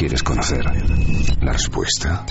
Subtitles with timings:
[0.00, 0.64] quieres conocer
[1.42, 2.24] la respuesta?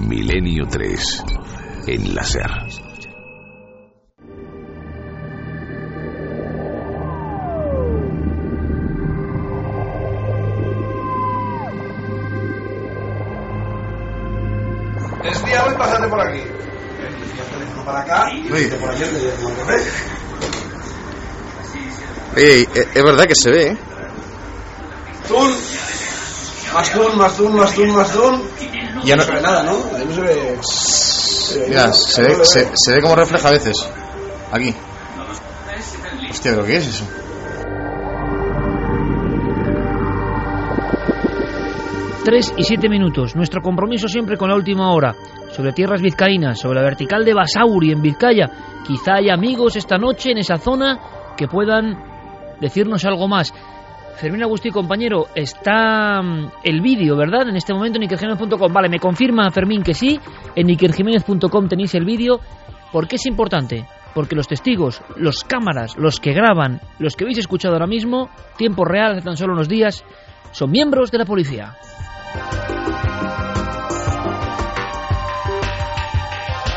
[0.00, 1.24] Milenio 3
[1.86, 2.50] en la SER.
[15.24, 16.42] Es día hoy, pásate por aquí.
[17.86, 18.66] para acá y Uy.
[18.78, 19.92] por allá teléfono revés.
[22.36, 23.89] Oye, es verdad que se ve, ¿eh?
[26.80, 28.42] Más tun, más tun, más tun, más tun.
[29.04, 29.72] Ya no- se ve nada, ¿no?
[29.94, 31.68] Ahí no se ve.
[31.68, 33.76] Mira, se ve, se, se ve como refleja a veces.
[34.50, 34.74] Aquí.
[36.30, 37.04] Hostia, ¿pero qué es eso?
[42.24, 43.34] Tres y siete minutos.
[43.34, 45.14] Nuestro compromiso siempre con la última hora.
[45.52, 48.48] Sobre tierras vizcaínas, sobre la vertical de Basauri en Vizcaya.
[48.86, 50.98] Quizá hay amigos esta noche en esa zona
[51.36, 51.96] que puedan
[52.60, 53.52] decirnos algo más.
[54.16, 57.48] Fermín Agustí, compañero, está mm, el vídeo, ¿verdad?
[57.48, 58.72] En este momento en ikerjiménez.com.
[58.72, 60.18] Vale, me confirma Fermín que sí.
[60.54, 62.40] En ikerjiménez.com tenéis el vídeo.
[62.92, 63.86] ¿Por qué es importante?
[64.14, 68.84] Porque los testigos, los cámaras, los que graban, los que habéis escuchado ahora mismo, tiempo
[68.84, 70.04] real, hace tan solo unos días,
[70.50, 71.76] son miembros de la policía.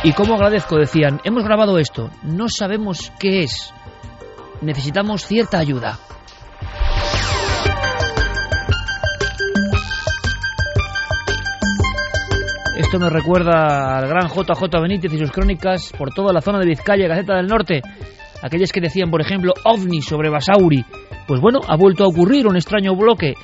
[0.03, 3.73] Y cómo agradezco, decían, hemos grabado esto, no sabemos qué es,
[4.61, 5.97] necesitamos cierta ayuda.
[12.77, 16.67] Esto me recuerda al gran JJ Benítez y sus crónicas por toda la zona de
[16.67, 17.81] Vizcaya, Gaceta del Norte.
[18.41, 20.83] Aquellas que decían, por ejemplo, ovni sobre Basauri.
[21.27, 23.35] Pues bueno, ha vuelto a ocurrir un extraño bloque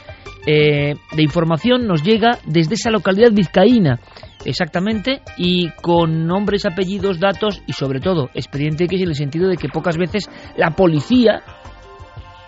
[0.45, 3.99] eh, de información nos llega desde esa localidad vizcaína,
[4.45, 9.57] exactamente, y con nombres, apellidos, datos y sobre todo expediente es en el sentido de
[9.57, 11.43] que pocas veces la policía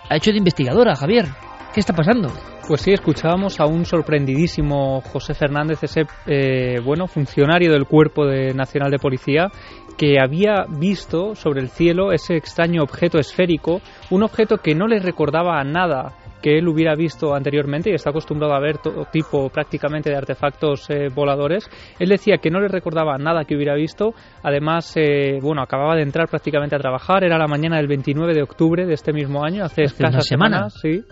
[0.08, 1.26] ha hecho de investigadora, Javier.
[1.74, 2.28] ¿Qué está pasando?
[2.68, 8.52] Pues sí, escuchábamos a un sorprendidísimo José Fernández, ese eh, bueno funcionario del Cuerpo de
[8.52, 9.48] Nacional de Policía,
[9.96, 13.80] que había visto sobre el cielo ese extraño objeto esférico,
[14.10, 16.12] un objeto que no le recordaba a nada
[16.42, 20.90] que él hubiera visto anteriormente y está acostumbrado a ver todo tipo prácticamente de artefactos
[20.90, 21.70] eh, voladores.
[21.98, 24.12] Él decía que no le recordaba nada que hubiera visto.
[24.42, 27.24] Además, eh, bueno, acababa de entrar prácticamente a trabajar.
[27.24, 30.20] Era la mañana del 29 de octubre de este mismo año, hace, Hace semana.
[30.20, 31.04] semanas, sí.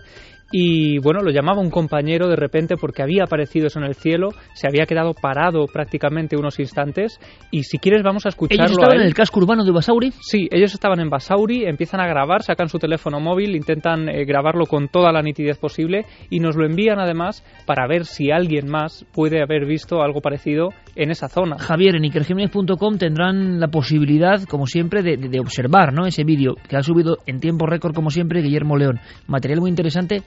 [0.51, 4.29] Y bueno, lo llamaba un compañero de repente porque había aparecido eso en el cielo,
[4.53, 7.19] se había quedado parado prácticamente unos instantes.
[7.51, 8.63] Y si quieres, vamos a escucharlo.
[8.65, 9.01] ¿Ellos a estaban él.
[9.03, 10.11] en el casco urbano de Basauri?
[10.21, 14.65] Sí, ellos estaban en Basauri, empiezan a grabar, sacan su teléfono móvil, intentan eh, grabarlo
[14.65, 19.05] con toda la nitidez posible y nos lo envían además para ver si alguien más
[19.13, 21.57] puede haber visto algo parecido en esa zona.
[21.57, 26.05] Javier, en ikerjiménez.com tendrán la posibilidad, como siempre, de- de observar ¿no?
[26.05, 28.99] ese vídeo que ha subido en tiempo récord, como siempre, Guillermo León.
[29.27, 30.21] Material muy interesante,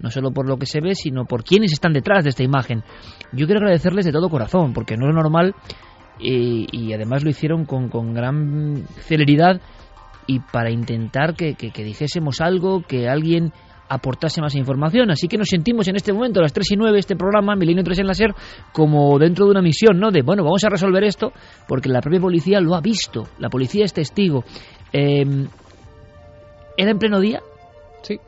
[0.00, 2.82] no solo por lo que se ve, sino por quienes están detrás de esta imagen.
[3.32, 5.54] Yo quiero agradecerles de todo corazón, porque no es normal
[6.18, 9.60] y, además lo hicieron con, con gran celeridad
[10.26, 13.52] y para intentar que, que- dijésemos algo, que alguien
[13.88, 15.10] aportase más información.
[15.12, 17.84] Así que nos sentimos en este momento, a las 3 y 9, este programa, Milenio
[17.84, 18.34] 3 en la SER,
[18.72, 20.10] como dentro de una misión, ¿no?
[20.10, 21.32] De, bueno, vamos a resolver esto,
[21.68, 24.42] porque la propia policía lo ha visto, la policía es testigo.
[24.92, 25.24] Eh,
[26.76, 27.40] ¿Era en pleno día?
[28.02, 28.18] Sí.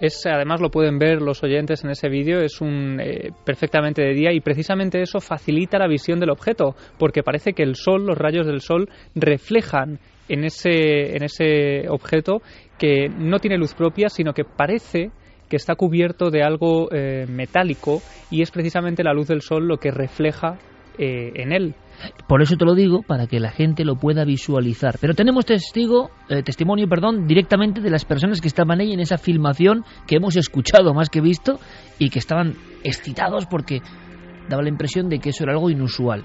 [0.00, 4.12] Es, además lo pueden ver los oyentes en ese vídeo, es un eh, perfectamente de
[4.12, 8.18] día y precisamente eso facilita la visión del objeto, porque parece que el sol, los
[8.18, 12.42] rayos del sol reflejan en ese, en ese objeto
[12.78, 15.10] que no tiene luz propia, sino que parece
[15.48, 19.76] que está cubierto de algo eh, metálico y es precisamente la luz del sol lo
[19.76, 20.58] que refleja
[20.98, 21.74] eh, en él.
[22.28, 24.96] Por eso te lo digo, para que la gente lo pueda visualizar.
[25.00, 29.18] Pero tenemos testigo, eh, testimonio, perdón, directamente de las personas que estaban ahí en esa
[29.18, 31.58] filmación que hemos escuchado más que visto
[31.98, 33.80] y que estaban excitados porque
[34.48, 36.24] daba la impresión de que eso era algo inusual.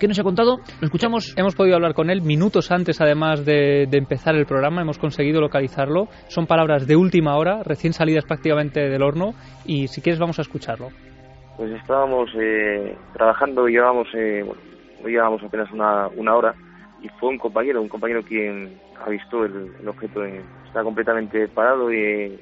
[0.00, 0.56] ¿Qué nos ha contado?
[0.80, 1.32] ¿Lo escuchamos?
[1.36, 4.82] Hemos podido hablar con él minutos antes, además de, de empezar el programa.
[4.82, 6.08] Hemos conseguido localizarlo.
[6.26, 9.34] Son palabras de última hora, recién salidas prácticamente del horno.
[9.64, 10.88] Y si quieres, vamos a escucharlo.
[11.56, 14.60] Pues estábamos eh, trabajando, llevábamos, eh, bueno,
[15.02, 16.54] no llevábamos apenas una, una hora
[17.00, 20.24] y fue un compañero, un compañero quien avistó el, el objeto.
[20.24, 22.40] En, está completamente parado y eh,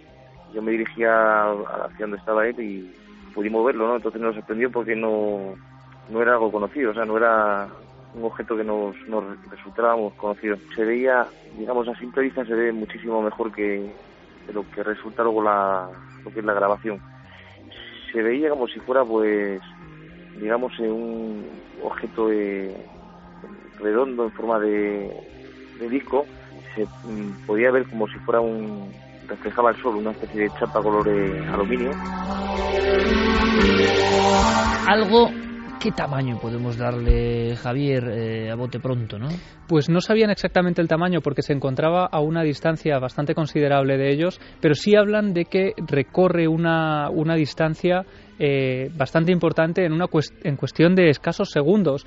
[0.54, 2.94] yo me dirigía hacia donde estaba él y
[3.34, 3.96] pudimos verlo, ¿no?
[3.96, 5.56] Entonces nos sorprendió porque no,
[6.08, 7.66] no era algo conocido, o sea, no era
[8.14, 10.56] un objeto que nos, nos resultábamos conocido.
[10.76, 11.26] Se veía,
[11.58, 13.90] digamos, a simple vista se ve muchísimo mejor que,
[14.46, 15.88] que lo que resulta luego la,
[16.24, 17.00] lo que es la grabación
[18.12, 19.60] se veía como si fuera pues
[20.40, 21.44] digamos un
[21.82, 22.74] objeto eh,
[23.78, 25.10] redondo en forma de,
[25.78, 26.26] de disco
[26.74, 28.92] se mm, podía ver como si fuera un
[29.28, 31.92] reflejaba el sol, una especie de chapa color eh, aluminio.
[34.86, 35.30] Algo
[35.80, 39.28] ¿Qué tamaño podemos darle, Javier, eh, a bote pronto, no?
[39.66, 44.12] Pues no sabían exactamente el tamaño porque se encontraba a una distancia bastante considerable de
[44.12, 48.04] ellos, pero sí hablan de que recorre una, una distancia
[48.38, 50.04] eh, bastante importante en, una
[50.44, 52.06] en cuestión de escasos segundos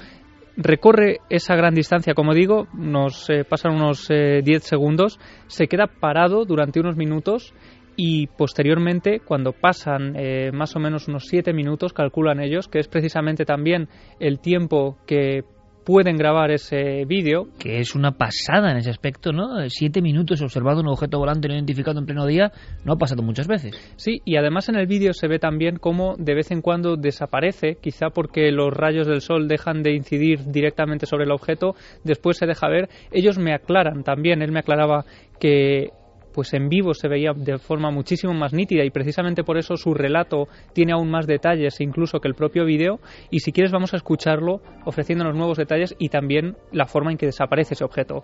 [0.55, 6.45] recorre esa gran distancia, como digo, nos eh, pasan unos 10 segundos, se queda parado
[6.45, 7.55] durante unos minutos
[7.95, 12.87] y posteriormente, cuando pasan eh, más o menos unos siete minutos, calculan ellos, que es
[12.87, 13.87] precisamente también
[14.19, 15.43] el tiempo que
[15.83, 17.47] pueden grabar ese vídeo.
[17.59, 19.69] Que es una pasada en ese aspecto, ¿no?
[19.69, 22.51] Siete minutos observado un objeto volante no identificado en pleno día
[22.85, 23.75] no ha pasado muchas veces.
[23.95, 27.77] Sí, y además en el vídeo se ve también cómo de vez en cuando desaparece,
[27.81, 32.45] quizá porque los rayos del sol dejan de incidir directamente sobre el objeto, después se
[32.45, 32.89] deja ver.
[33.11, 35.05] Ellos me aclaran también, él me aclaraba
[35.39, 35.91] que
[36.33, 39.93] pues en vivo se veía de forma muchísimo más nítida y precisamente por eso su
[39.93, 42.99] relato tiene aún más detalles incluso que el propio vídeo
[43.29, 47.27] y si quieres vamos a escucharlo ofreciéndonos nuevos detalles y también la forma en que
[47.27, 48.23] desaparece ese objeto.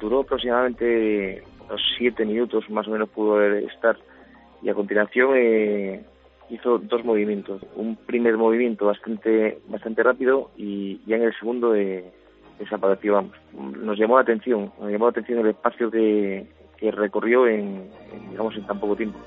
[0.00, 3.96] Duró aproximadamente unos siete minutos más o menos pudo estar
[4.62, 6.04] y a continuación eh,
[6.50, 7.62] hizo dos movimientos.
[7.76, 12.04] Un primer movimiento bastante bastante rápido y ya en el segundo eh,
[12.58, 13.14] desapareció.
[13.14, 13.36] Vamos.
[13.54, 16.46] Nos llamó la atención, nos llamó la atención el espacio que,
[16.80, 17.90] que recorrió en,
[18.30, 19.18] digamos, en tan poco tiempo.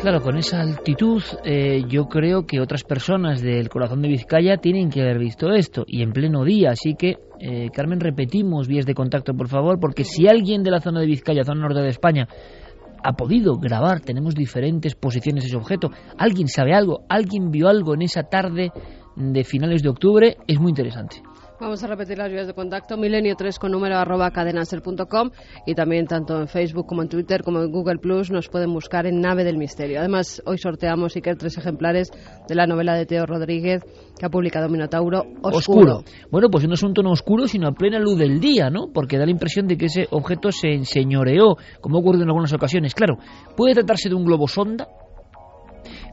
[0.00, 4.90] Claro, con esa altitud eh, yo creo que otras personas del corazón de Vizcaya tienen
[4.90, 8.94] que haber visto esto y en pleno día, así que eh, Carmen repetimos vías de
[8.94, 12.28] contacto por favor, porque si alguien de la zona de Vizcaya, zona norte de España,
[13.02, 17.94] ha podido grabar, tenemos diferentes posiciones de ese objeto, alguien sabe algo, alguien vio algo
[17.94, 18.70] en esa tarde
[19.16, 21.22] de finales de octubre, es muy interesante.
[21.58, 22.98] Vamos a repetir las vías de contacto.
[22.98, 25.30] Milenio3 con número arroba cadenaser.com
[25.64, 29.06] y también tanto en Facebook como en Twitter como en Google Plus nos pueden buscar
[29.06, 30.00] en Nave del Misterio.
[30.00, 32.10] Además, hoy sorteamos, Iker, tres ejemplares
[32.46, 33.82] de la novela de Teo Rodríguez
[34.18, 36.04] que ha publicado Minotauro Oscuro.
[36.30, 38.88] Bueno, pues no es un tono oscuro, sino a plena luz del día, ¿no?
[38.92, 42.52] Porque da la impresión de que ese objeto se enseñoreó, como ha ocurrido en algunas
[42.52, 42.94] ocasiones.
[42.94, 43.16] Claro,
[43.56, 44.88] puede tratarse de un globo sonda,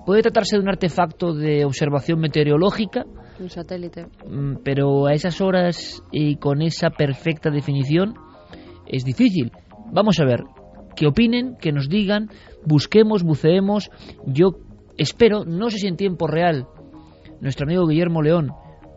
[0.06, 3.04] puede tratarse de un artefacto de observación meteorológica,
[3.40, 4.08] un satélite.
[4.28, 8.14] Mm, pero a esas horas y con esa perfecta definición
[8.88, 9.52] es difícil.
[9.92, 10.44] Vamos a ver,
[10.96, 12.30] que opinen, que nos digan,
[12.66, 13.90] busquemos, buceemos.
[14.26, 14.60] Yo
[14.98, 16.68] espero, no sé si en tiempo real,
[17.42, 18.52] nuestro amigo Guillermo León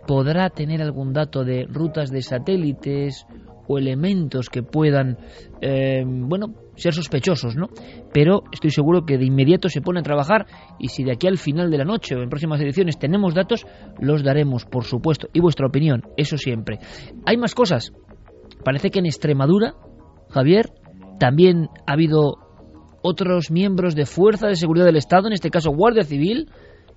[0.07, 3.27] podrá tener algún dato de rutas de satélites
[3.67, 5.19] o elementos que puedan,
[5.61, 7.69] eh, bueno, ser sospechosos, ¿no?
[8.13, 10.47] Pero estoy seguro que de inmediato se pone a trabajar
[10.79, 13.67] y si de aquí al final de la noche o en próximas ediciones tenemos datos,
[13.99, 15.29] los daremos, por supuesto.
[15.33, 16.79] Y vuestra opinión, eso siempre.
[17.25, 17.93] Hay más cosas.
[18.65, 19.75] Parece que en Extremadura,
[20.31, 20.71] Javier,
[21.19, 22.39] también ha habido
[23.03, 26.51] otros miembros de Fuerza de Seguridad del Estado, en este caso Guardia Civil,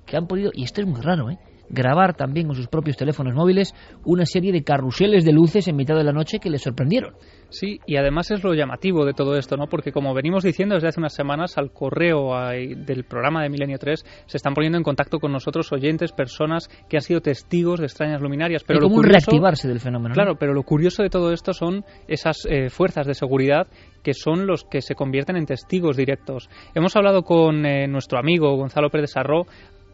[0.05, 1.37] que han podido, y esto es muy raro, ¿eh?
[1.69, 3.73] Grabar también con sus propios teléfonos móviles
[4.03, 7.13] una serie de carruseles de luces en mitad de la noche que les sorprendieron.
[7.49, 9.67] Sí, y además es lo llamativo de todo esto, ¿no?
[9.67, 14.05] Porque como venimos diciendo desde hace unas semanas, al correo del programa de Milenio 3
[14.25, 18.21] se están poniendo en contacto con nosotros oyentes, personas que han sido testigos de extrañas
[18.21, 18.63] luminarias.
[18.63, 20.13] Pero como reactivarse del fenómeno.
[20.13, 23.67] Claro, pero lo curioso de todo esto son esas eh, fuerzas de seguridad
[24.03, 26.49] que son los que se convierten en testigos directos.
[26.73, 29.45] Hemos hablado con eh, nuestro amigo Gonzalo Pérez Arro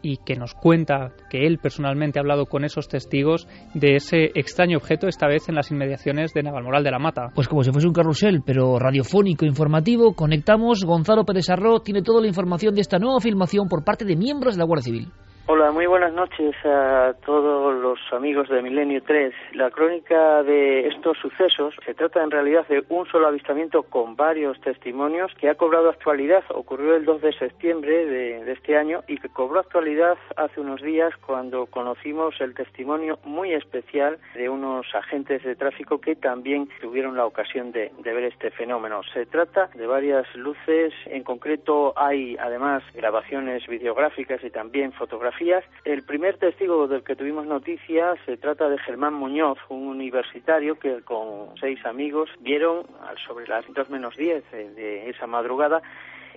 [0.02, 4.78] y que nos cuenta que él personalmente ha hablado con esos testigos de ese extraño
[4.78, 7.30] objeto, esta vez en las inmediaciones de Navalmoral de la Mata.
[7.34, 10.84] Pues como si fuese un carrusel, pero radiofónico, informativo, conectamos.
[10.84, 14.54] Gonzalo Pérez Arro tiene toda la información de esta nueva filmación por parte de miembros
[14.54, 15.12] de la Guardia Civil.
[15.48, 19.32] Hola, muy buenas noches a todos los amigos de Milenio 3.
[19.52, 24.60] La crónica de estos sucesos se trata en realidad de un solo avistamiento con varios
[24.60, 26.42] testimonios que ha cobrado actualidad.
[26.48, 31.14] Ocurrió el 2 de septiembre de, este año y que cobró actualidad hace unos días
[31.24, 37.24] cuando conocimos el testimonio muy especial de unos agentes de tráfico que también tuvieron la
[37.24, 39.02] ocasión de, de ver este fenómeno.
[39.14, 45.35] Se trata de varias luces, en concreto hay además grabaciones videográficas y también fotografías
[45.84, 51.02] el primer testigo del que tuvimos noticias se trata de Germán Muñoz, un universitario que
[51.02, 52.86] con seis amigos vieron
[53.26, 55.82] sobre las dos menos diez de esa madrugada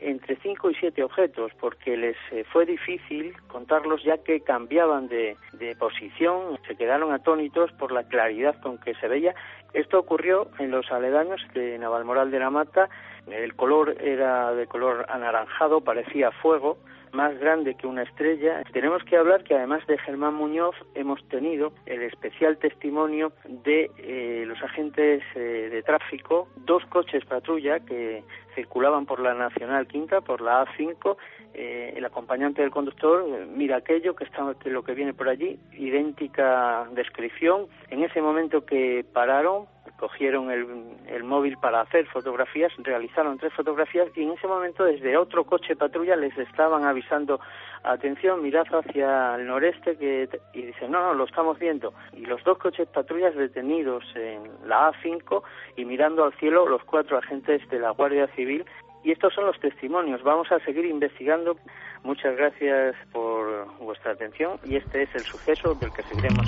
[0.01, 5.35] entre cinco y siete objetos porque les eh, fue difícil contarlos ya que cambiaban de,
[5.53, 9.35] de, posición, se quedaron atónitos por la claridad con que se veía.
[9.73, 12.89] Esto ocurrió en los aledaños de Navalmoral de la Mata.
[13.27, 16.77] El color era de color anaranjado, parecía fuego,
[17.13, 18.63] más grande que una estrella.
[18.71, 24.43] Tenemos que hablar que además de Germán Muñoz hemos tenido el especial testimonio de eh,
[24.45, 28.23] los agentes eh, de tráfico, dos coches patrulla que
[28.55, 31.17] circulaban por la Nacional Quinta, por la A5.
[31.53, 35.59] Eh, el acompañante del conductor mira aquello que está que lo que viene por allí,
[35.73, 37.67] idéntica descripción.
[37.89, 39.65] En ese momento que pararon,
[39.99, 45.43] cogieron el, móvil para hacer fotografías, realizaron tres fotografías y en ese momento desde otro
[45.43, 47.39] coche patrulla les estaban avisando
[47.83, 51.93] atención, mirad hacia el noreste que y dicen no, no, lo estamos viendo.
[52.13, 55.43] Y los dos coches patrullas detenidos en la A5
[55.75, 58.65] y mirando al cielo los cuatro agentes de la Guardia Civil
[59.03, 60.23] y estos son los testimonios.
[60.23, 61.57] Vamos a seguir investigando.
[62.03, 66.47] Muchas gracias por vuestra atención y este es el suceso del que seguiremos.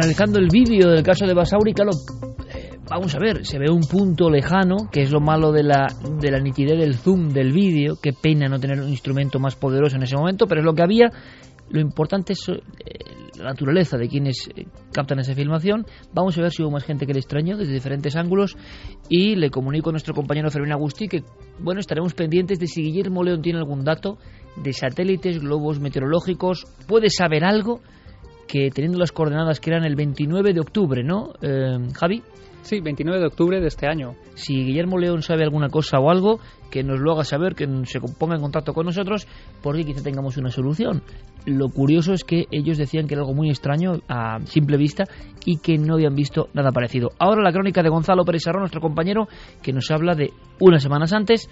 [0.00, 1.90] Analizando el vídeo del caso de Basauri, claro,
[2.54, 5.88] eh, vamos a ver, se ve un punto lejano, que es lo malo de la,
[6.18, 10.04] de nitidez del zoom del vídeo, qué pena no tener un instrumento más poderoso en
[10.04, 11.10] ese momento, pero es lo que había.
[11.68, 12.56] Lo importante es eh,
[13.36, 15.84] la naturaleza de quienes eh, captan esa filmación.
[16.14, 18.56] Vamos a ver si hubo más gente que le extrañó desde diferentes ángulos
[19.10, 21.24] y le comunico a nuestro compañero Fermín Agustí que,
[21.58, 24.16] bueno, estaremos pendientes de si Guillermo León tiene algún dato
[24.56, 27.82] de satélites, globos meteorológicos, puede saber algo
[28.50, 32.22] que teniendo las coordenadas que eran el 29 de octubre, ¿no, eh, Javi?
[32.62, 34.16] Sí, 29 de octubre de este año.
[34.34, 36.40] Si Guillermo León sabe alguna cosa o algo,
[36.70, 39.26] que nos lo haga saber, que se ponga en contacto con nosotros,
[39.62, 41.02] porque quizá tengamos una solución.
[41.46, 45.04] Lo curioso es que ellos decían que era algo muy extraño a simple vista
[45.46, 47.10] y que no habían visto nada parecido.
[47.18, 49.26] Ahora la crónica de Gonzalo Pérez Sarrón, nuestro compañero,
[49.62, 51.48] que nos habla de unas semanas antes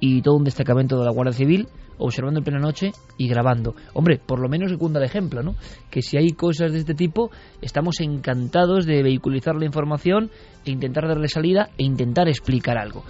[0.00, 3.74] y todo un destacamento de la Guardia Civil observando en plena noche y grabando.
[3.92, 5.54] Hombre, por lo menos secunda el ejemplo, ¿no?
[5.90, 7.30] Que si hay cosas de este tipo,
[7.62, 10.30] estamos encantados de vehiculizar la información
[10.64, 13.04] e intentar darle salida e intentar explicar algo.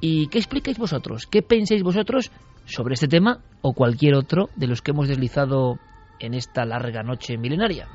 [0.00, 1.26] ¿Y qué explicáis vosotros?
[1.26, 2.30] ¿Qué pensáis vosotros
[2.64, 5.78] sobre este tema o cualquier otro de los que hemos deslizado
[6.18, 7.88] en esta larga noche milenaria?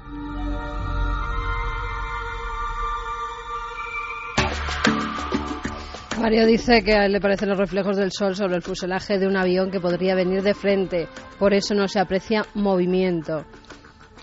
[6.19, 9.27] Mario dice que a él le parecen los reflejos del sol sobre el fuselaje de
[9.27, 11.07] un avión que podría venir de frente,
[11.37, 13.45] por eso no se aprecia movimiento.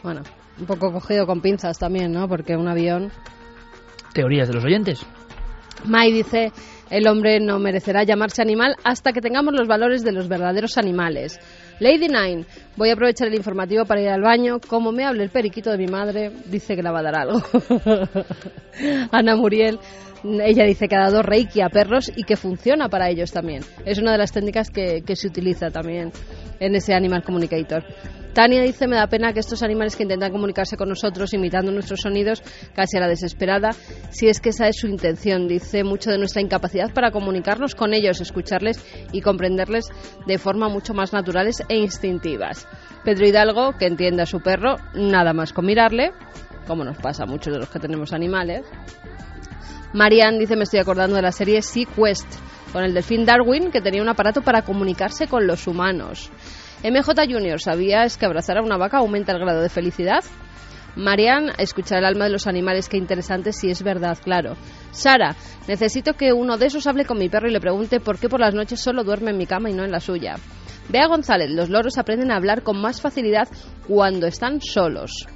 [0.03, 0.23] Bueno,
[0.59, 2.29] un poco cogido con pinzas también, ¿no?
[2.29, 3.13] Porque un avión.
[4.15, 5.07] Teorías de los oyentes.
[5.85, 6.53] Mai dice,
[6.91, 11.41] el hombre no merecerá llamarse animal hasta que tengamos los valores de los verdaderos animales.
[11.81, 12.45] Lady Nine,
[12.77, 14.61] voy a aprovechar el informativo para ir al baño.
[14.61, 17.43] Como me hable el periquito de mi madre, dice que la va a dar algo.
[19.11, 19.81] Ana Muriel,
[20.25, 23.63] ella dice que ha dado reiki a perros y que funciona para ellos también.
[23.85, 26.13] Es una de las técnicas que, que se utiliza también
[26.61, 27.85] en ese Animal Communicator.
[28.33, 32.01] Tania dice, me da pena que estos animales que intentan comunicarse con nosotros imitando nuestros
[32.01, 32.43] sonidos
[32.75, 33.73] casi a la desesperada,
[34.11, 35.49] si es que esa es su intención.
[35.49, 39.85] Dice mucho de nuestra incapacidad para comunicarnos con ellos, escucharles y comprenderles
[40.27, 42.67] de forma mucho más naturales e instintivas.
[43.05, 46.13] Pedro Hidalgo, que entiende a su perro, nada más con mirarle,
[46.67, 48.63] como nos pasa a muchos de los que tenemos animales.
[49.93, 52.27] Marianne dice, me estoy acordando de la serie Sea Quest,
[52.73, 56.31] con el delfín Darwin, que tenía un aparato para comunicarse con los humanos.
[56.83, 60.25] MJ Junior, ¿sabías que abrazar a una vaca aumenta el grado de felicidad?
[60.97, 64.57] Marian, escuchar el alma de los animales, qué interesante, si es verdad, claro.
[64.93, 65.37] Sara,
[65.69, 68.41] necesito que uno de esos hable con mi perro y le pregunte por qué por
[68.41, 70.37] las noches solo duerme en mi cama y no en la suya.
[70.93, 73.49] Bea González, los loros aprenden a hablar con más facilidad
[73.89, 75.27] cuando están solos.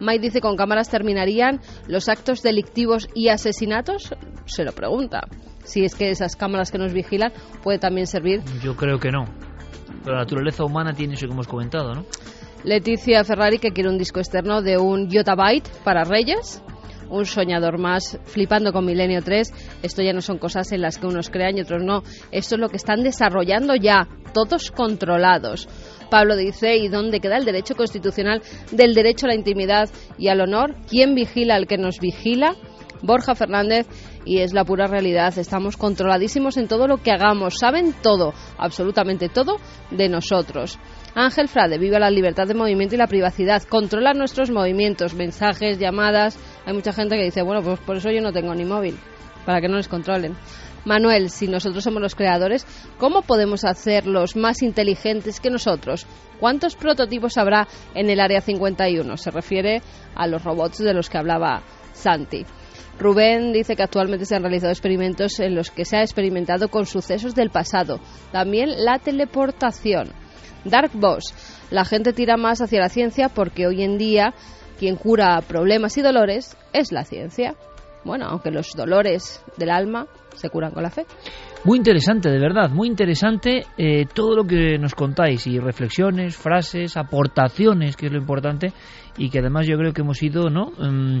[0.00, 4.12] Mike dice con cámaras terminarían los actos delictivos y asesinatos.
[4.46, 5.20] Se lo pregunta.
[5.62, 8.42] Si es que esas cámaras que nos vigilan puede también servir.
[8.60, 9.24] Yo creo que no.
[10.02, 12.04] Pero la naturaleza humana tiene eso que hemos comentado, ¿no?
[12.64, 16.60] Leticia Ferrari que quiere un disco externo de un Yotabyte para Reyes.
[17.10, 19.52] Un soñador más flipando con Milenio 3.
[19.82, 22.02] Esto ya no son cosas en las que unos crean y otros no.
[22.30, 25.68] Esto es lo que están desarrollando ya, todos controlados.
[26.10, 30.40] Pablo dice, ¿y dónde queda el derecho constitucional del derecho a la intimidad y al
[30.40, 30.76] honor?
[30.88, 32.54] ¿Quién vigila al que nos vigila?
[33.02, 33.86] Borja Fernández
[34.24, 35.36] y es la pura realidad.
[35.38, 37.58] Estamos controladísimos en todo lo que hagamos.
[37.58, 39.56] Saben todo, absolutamente todo
[39.90, 40.78] de nosotros.
[41.14, 43.62] Ángel Frade, viva la libertad de movimiento y la privacidad.
[43.62, 46.38] Controla nuestros movimientos, mensajes, llamadas.
[46.66, 48.98] Hay mucha gente que dice, bueno, pues por eso yo no tengo ni móvil,
[49.44, 50.36] para que no les controlen.
[50.84, 52.66] Manuel, si nosotros somos los creadores,
[52.98, 56.06] ¿cómo podemos hacerlos más inteligentes que nosotros?
[56.38, 59.16] ¿Cuántos prototipos habrá en el Área 51?
[59.16, 59.80] Se refiere
[60.14, 62.44] a los robots de los que hablaba Santi.
[62.98, 66.86] Rubén dice que actualmente se han realizado experimentos en los que se ha experimentado con
[66.86, 67.98] sucesos del pasado,
[68.30, 70.12] también la teleportación.
[70.64, 71.34] Dark Boss.
[71.70, 74.34] La gente tira más hacia la ciencia porque hoy en día
[74.78, 77.54] quien cura problemas y dolores es la ciencia.
[78.04, 81.06] Bueno, aunque los dolores del alma se curan con la fe.
[81.64, 86.98] Muy interesante, de verdad, muy interesante eh, todo lo que nos contáis y reflexiones, frases,
[86.98, 88.74] aportaciones, que es lo importante
[89.16, 90.72] y que además yo creo que hemos ido, ¿no?
[90.78, 91.20] Mm,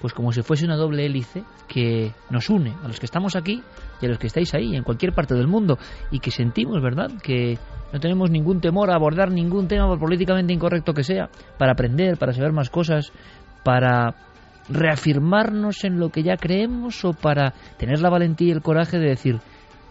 [0.00, 3.62] pues como si fuese una doble hélice que nos une a los que estamos aquí
[4.02, 5.78] y a los que estáis ahí, en cualquier parte del mundo,
[6.10, 7.56] y que sentimos, ¿verdad?, que
[7.92, 12.18] no tenemos ningún temor a abordar ningún tema por políticamente incorrecto que sea, para aprender,
[12.18, 13.12] para saber más cosas,
[13.62, 14.16] para
[14.68, 19.10] reafirmarnos en lo que ya creemos o para tener la valentía y el coraje de
[19.10, 19.40] decir,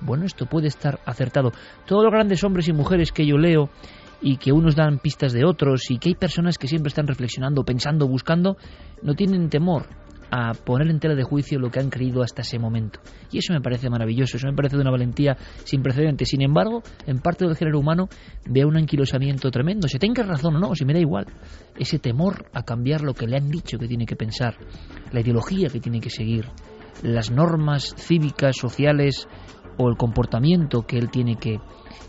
[0.04, 1.52] bueno, esto puede estar acertado.
[1.86, 3.70] Todos los grandes hombres y mujeres que yo leo
[4.22, 7.64] y que unos dan pistas de otros y que hay personas que siempre están reflexionando,
[7.64, 8.58] pensando, buscando,
[9.02, 9.88] no tienen temor
[10.36, 13.00] a poner en tela de juicio lo que han creído hasta ese momento.
[13.32, 16.28] Y eso me parece maravilloso, eso me parece de una valentía sin precedentes.
[16.28, 18.10] Sin embargo, en parte del género humano
[18.50, 19.88] veo un anquilosamiento tremendo.
[19.88, 21.28] Si tenga razón o no, si me da igual.
[21.78, 24.56] Ese temor a cambiar lo que le han dicho que tiene que pensar,
[25.12, 26.46] la ideología que tiene que seguir,
[27.04, 29.28] las normas cívicas, sociales
[29.77, 31.60] o el comportamiento que él tiene que,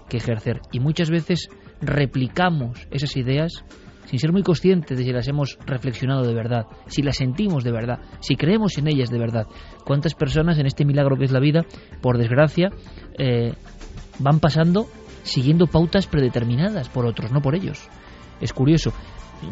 [0.09, 0.61] que ejercer.
[0.73, 1.49] Y muchas veces
[1.81, 3.65] replicamos esas ideas
[4.07, 7.73] sin ser muy conscientes de si las hemos reflexionado de verdad, si las sentimos de
[7.73, 9.47] verdad, si creemos en ellas de verdad.
[9.85, 11.63] ¿Cuántas personas en este milagro que es la vida,
[12.01, 12.71] por desgracia,
[13.19, 13.55] eh,
[14.19, 14.87] van pasando
[15.23, 17.89] siguiendo pautas predeterminadas por otros, no por ellos?
[18.41, 18.93] Es curioso.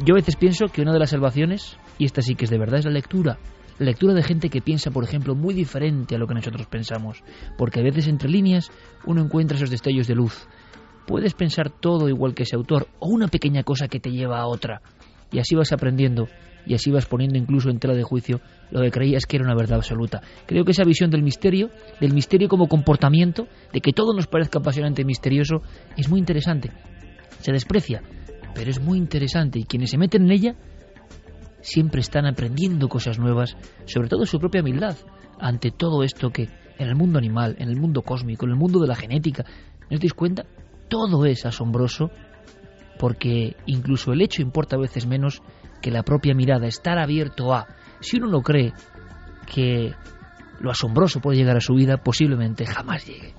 [0.05, 2.59] Yo a veces pienso que una de las salvaciones, y esta sí que es de
[2.59, 3.39] verdad, es la lectura.
[3.83, 7.23] Lectura de gente que piensa, por ejemplo, muy diferente a lo que nosotros pensamos,
[7.59, 8.71] porque a veces entre líneas
[9.05, 10.47] uno encuentra esos destellos de luz
[11.07, 14.47] puedes pensar todo igual que ese autor o una pequeña cosa que te lleva a
[14.47, 14.83] otra.
[15.31, 16.29] Y así vas aprendiendo
[16.67, 19.55] y así vas poniendo incluso en tela de juicio lo que creías que era una
[19.55, 20.21] verdad absoluta.
[20.47, 21.71] Creo que esa visión del misterio,
[22.01, 25.63] del misterio como comportamiento, de que todo nos parezca apasionante y misterioso,
[25.97, 26.71] es muy interesante.
[27.41, 28.03] Se desprecia,
[28.55, 30.57] pero es muy interesante y quienes se meten en ella
[31.63, 34.97] siempre están aprendiendo cosas nuevas, sobre todo su propia humildad,
[35.41, 38.81] ante todo esto que en el mundo animal, en el mundo cósmico, en el mundo
[38.81, 39.45] de la genética,
[39.89, 40.45] ¿no os cuenta?
[40.93, 42.11] todo es asombroso
[42.99, 45.41] porque incluso el hecho importa a veces menos
[45.81, 47.67] que la propia mirada, estar abierto a.
[48.01, 48.75] Si uno no cree
[49.47, 49.95] que
[50.61, 53.35] lo asombroso puede llegar a su vida, posiblemente jamás llegue.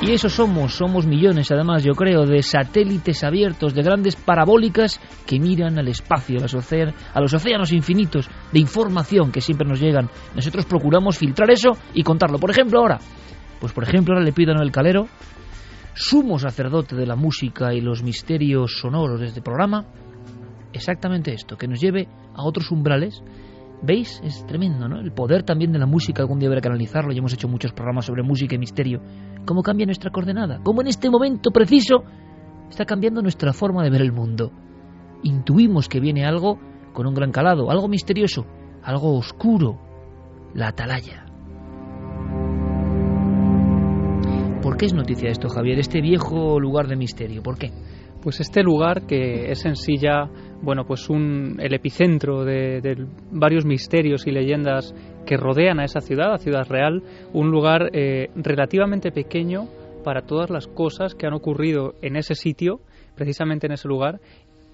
[0.00, 5.38] Y eso somos, somos millones además, yo creo, de satélites abiertos, de grandes parabólicas que
[5.38, 10.10] miran al espacio, a los, océanos infinitos de información que siempre nos llegan.
[10.34, 12.38] Nosotros procuramos filtrar eso y contarlo.
[12.38, 12.98] Por ejemplo, ahora,
[13.60, 15.06] pues por ejemplo, ahora le pido a Noel Calero,
[15.94, 19.86] sumo sacerdote de la música y los misterios sonoros de este programa,
[20.72, 23.22] exactamente esto, que nos lleve a otros umbrales.
[23.86, 24.18] ¿Veis?
[24.24, 24.98] Es tremendo, ¿no?
[24.98, 27.72] El poder también de la música, algún día habrá que analizarlo, ya hemos hecho muchos
[27.72, 29.02] programas sobre música y misterio.
[29.44, 30.60] ¿Cómo cambia nuestra coordenada?
[30.62, 32.02] ¿Cómo en este momento preciso
[32.70, 34.52] está cambiando nuestra forma de ver el mundo?
[35.22, 36.58] Intuimos que viene algo
[36.94, 38.46] con un gran calado, algo misterioso,
[38.82, 39.78] algo oscuro,
[40.54, 41.26] la atalaya.
[44.62, 45.78] ¿Por qué es noticia esto, Javier?
[45.78, 47.70] Este viejo lugar de misterio, ¿por qué?
[48.24, 50.30] Pues este lugar que es en sí ya,
[50.62, 54.94] bueno, pues un, el epicentro de, varios misterios y leyendas
[55.26, 57.02] que rodean a esa ciudad, a Ciudad Real,
[57.34, 59.68] un lugar eh, relativamente pequeño
[60.04, 62.80] para todas las cosas que han ocurrido en ese sitio,
[63.14, 64.20] precisamente en ese lugar,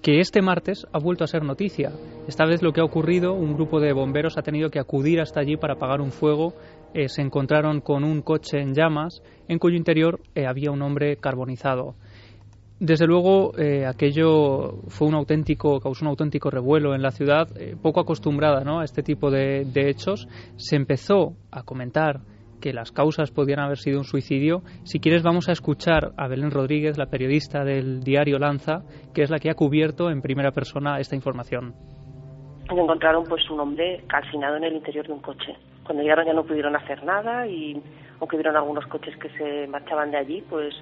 [0.01, 1.91] que este martes ha vuelto a ser noticia.
[2.29, 5.41] Esta vez lo que ha ocurrido, un grupo de bomberos ha tenido que acudir hasta
[5.41, 6.53] allí para apagar un fuego.
[6.93, 11.17] Eh, se encontraron con un coche en llamas, en cuyo interior eh, había un hombre
[11.17, 11.95] carbonizado.
[12.83, 17.47] Desde luego, eh, aquello fue un auténtico, causó un auténtico revuelo en la ciudad,
[17.79, 18.79] poco acostumbrada ¿no?
[18.79, 20.27] a este tipo de, de hechos.
[20.55, 22.21] Se empezó a comentar
[22.59, 24.63] que las causas podían haber sido un suicidio.
[24.83, 28.81] Si quieres vamos a escuchar a Belén Rodríguez, la periodista del diario Lanza,
[29.13, 31.75] que es la que ha cubierto en primera persona esta información.
[32.67, 35.55] Encontraron pues un hombre calcinado en el interior de un coche.
[35.83, 37.79] Cuando llegaron ya no pudieron hacer nada y
[38.19, 40.73] aunque vieron algunos coches que se marchaban de allí, pues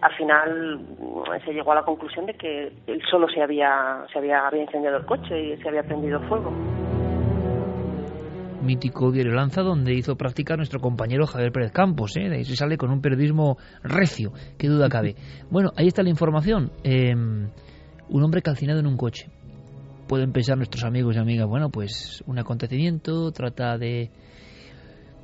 [0.00, 4.18] al final mm, se llegó a la conclusión de que él solo se había, se
[4.18, 6.52] había, había incendiado el coche y se había prendido fuego
[8.68, 12.16] mítico diario Lanza, donde hizo práctica nuestro compañero Javier Pérez Campos.
[12.16, 12.28] ¿eh?
[12.28, 15.16] De ahí se sale con un periodismo recio, qué duda cabe.
[15.50, 16.70] Bueno, ahí está la información.
[16.84, 17.48] Em,
[18.10, 19.30] un hombre calcinado en un coche.
[20.06, 24.10] Pueden pensar nuestros amigos y amigas, bueno, pues un acontecimiento, trata de,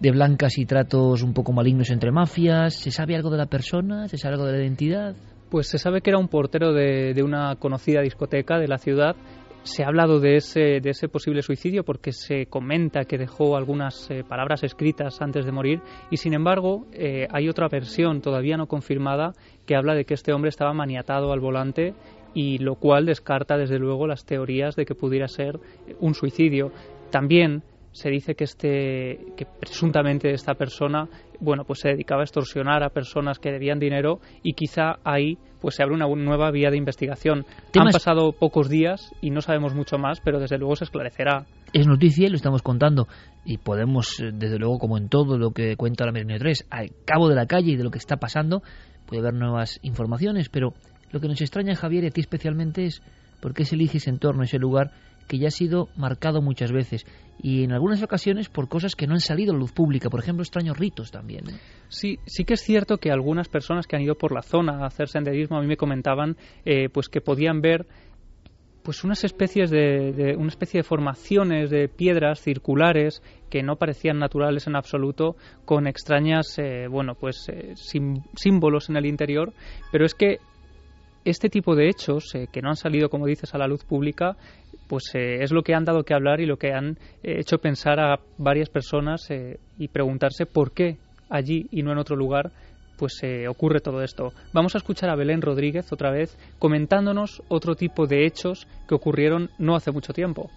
[0.00, 2.74] de blancas y tratos un poco malignos entre mafias.
[2.74, 4.08] ¿Se sabe algo de la persona?
[4.08, 5.16] ¿Se sabe algo de la identidad?
[5.50, 9.16] Pues se sabe que era un portero de, de una conocida discoteca de la ciudad
[9.64, 14.10] se ha hablado de ese, de ese posible suicidio porque se comenta que dejó algunas
[14.10, 15.80] eh, palabras escritas antes de morir
[16.10, 19.32] y sin embargo eh, hay otra versión todavía no confirmada
[19.66, 21.94] que habla de que este hombre estaba maniatado al volante
[22.34, 25.58] y lo cual descarta desde luego las teorías de que pudiera ser
[26.00, 26.72] un suicidio.
[27.10, 27.62] También
[27.94, 31.08] se dice que este que presuntamente esta persona
[31.40, 35.76] bueno pues se dedicaba a extorsionar a personas que debían dinero y quizá ahí pues
[35.76, 37.46] se abre una nueva vía de investigación.
[37.78, 41.46] Han pasado pocos días y no sabemos mucho más pero desde luego se esclarecerá.
[41.72, 43.06] Es noticia y lo estamos contando.
[43.44, 46.90] Y podemos eh, desde luego como en todo lo que cuenta la Milenio 3 al
[47.04, 48.62] cabo de la calle y de lo que está pasando
[49.06, 50.48] puede haber nuevas informaciones.
[50.48, 50.74] Pero
[51.12, 53.02] lo que nos extraña Javier y a ti especialmente es
[53.40, 54.90] por qué se elige ese entorno ese lugar
[55.28, 57.06] que ya ha sido marcado muchas veces
[57.42, 60.42] y en algunas ocasiones por cosas que no han salido a luz pública, por ejemplo,
[60.42, 61.48] extraños ritos también.
[61.50, 61.58] ¿eh?
[61.88, 64.86] Sí, sí que es cierto que algunas personas que han ido por la zona a
[64.86, 67.86] hacer senderismo a mí me comentaban eh, pues que podían ver
[68.82, 74.66] pues unas especies de, una especie de formaciones de piedras circulares que no parecían naturales
[74.66, 77.46] en absoluto con extrañas eh, bueno pues
[78.36, 79.54] símbolos en el interior
[79.90, 80.36] pero es que
[81.24, 84.36] este tipo de hechos que no han salido como dices a la luz pública
[84.88, 87.58] pues eh, es lo que han dado que hablar y lo que han eh, hecho
[87.58, 90.96] pensar a varias personas eh, y preguntarse por qué
[91.30, 92.50] allí y no en otro lugar
[92.96, 94.32] pues ocurre todo esto.
[94.52, 99.50] Vamos a escuchar a Belén Rodríguez otra vez comentándonos otro tipo de hechos que ocurrieron
[99.58, 100.48] no hace mucho tiempo.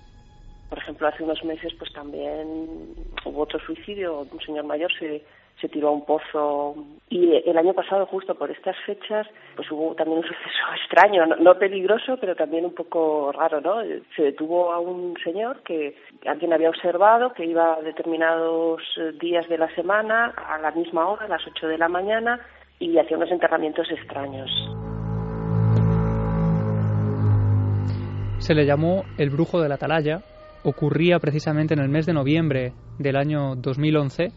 [0.70, 2.94] Por ejemplo, hace unos meses pues también
[3.26, 5.24] hubo otro suicidio, un señor mayor se
[5.60, 6.76] se tiró a un pozo.
[7.10, 11.58] Y el año pasado, justo por estas fechas, pues hubo también un suceso extraño, no,
[11.58, 13.82] peligroso, pero también un poco raro, ¿no?
[14.16, 18.82] Se detuvo a un señor que alguien había observado que iba determinados
[19.20, 22.40] días de la semana, a la misma hora, a las 8 de la mañana,
[22.80, 24.50] y hacía unos enterramientos extraños.
[28.40, 30.22] Se le llamó el brujo de la atalaya,
[30.64, 34.32] ocurría precisamente en el mes de noviembre del año 2011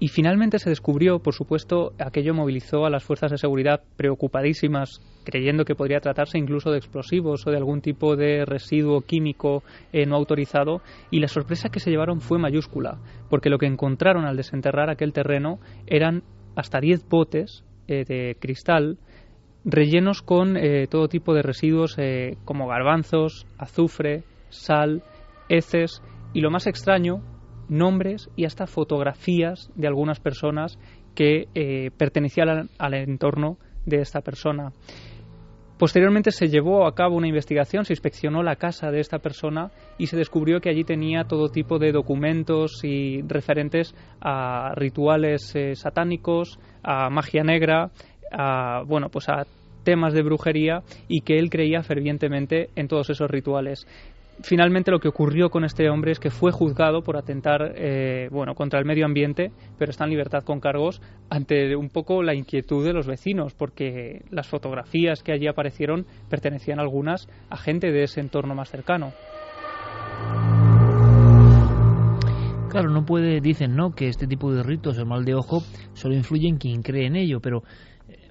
[0.00, 5.66] y finalmente se descubrió, por supuesto, aquello movilizó a las fuerzas de seguridad preocupadísimas, creyendo
[5.66, 10.16] que podría tratarse incluso de explosivos o de algún tipo de residuo químico eh, no
[10.16, 12.96] autorizado, y la sorpresa que se llevaron fue mayúscula,
[13.28, 16.22] porque lo que encontraron al desenterrar aquel terreno eran
[16.56, 18.96] hasta 10 botes eh, de cristal
[19.66, 21.98] rellenos con eh, todo tipo de residuos
[22.46, 25.02] como garbanzos, azufre, sal,
[25.50, 27.20] heces, y lo más extraño
[27.70, 30.78] nombres y hasta fotografías de algunas personas
[31.14, 33.56] que eh, pertenecían al, entorno
[33.86, 34.72] de esta persona.
[35.78, 40.08] Posteriormente se llevó a cabo una investigación, se inspeccionó la casa de esta persona y
[40.08, 46.58] se descubrió que allí tenía todo tipo de documentos y referentes a rituales eh, satánicos,
[46.82, 47.90] a magia negra,
[48.30, 49.46] a bueno, pues a
[49.82, 53.86] temas de brujería y que él creía fervientemente en todos esos rituales
[54.42, 58.54] finalmente lo que ocurrió con este hombre es que fue juzgado por atentar eh, bueno
[58.54, 62.84] contra el medio ambiente pero está en libertad con cargos ante un poco la inquietud
[62.84, 68.20] de los vecinos porque las fotografías que allí aparecieron pertenecían algunas a gente de ese
[68.20, 69.12] entorno más cercano
[72.70, 73.90] Claro, no puede, dicen, ¿no?
[73.90, 77.16] Que este tipo de ritos, el mal de ojo, solo influye en quien cree en
[77.16, 77.64] ello, pero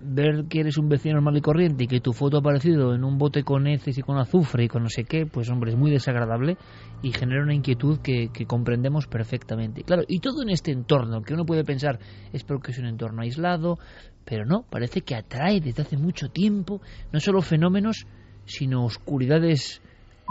[0.01, 3.03] ver que eres un vecino normal y corriente y que tu foto ha aparecido en
[3.03, 5.77] un bote con heces y con azufre y con no sé qué, pues hombre, es
[5.77, 6.57] muy desagradable
[7.01, 9.83] y genera una inquietud que, comprendemos perfectamente.
[9.83, 11.99] Claro, y todo en este entorno, que uno puede pensar,
[12.33, 13.77] es porque es un entorno aislado,
[14.25, 16.81] pero no, parece que atrae desde hace mucho tiempo
[17.12, 18.05] no solo fenómenos,
[18.45, 19.81] sino oscuridades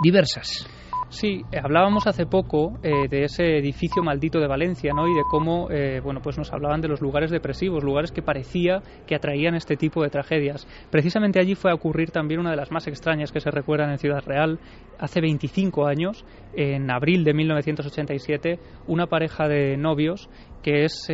[0.03, 0.67] diversas.
[1.11, 5.09] Sí, eh, hablábamos hace poco eh, de ese edificio maldito de Valencia, ¿no?
[5.09, 8.83] Y de cómo, eh, bueno, pues nos hablaban de los lugares depresivos, lugares que parecía
[9.07, 10.67] que atraían este tipo de tragedias.
[10.91, 13.99] Precisamente allí fue a ocurrir también una de las más extrañas que se recuerdan en
[13.99, 14.59] Ciudad Real.
[14.99, 20.29] Hace 25 años, en abril de 1987, una pareja de novios
[20.63, 21.09] que es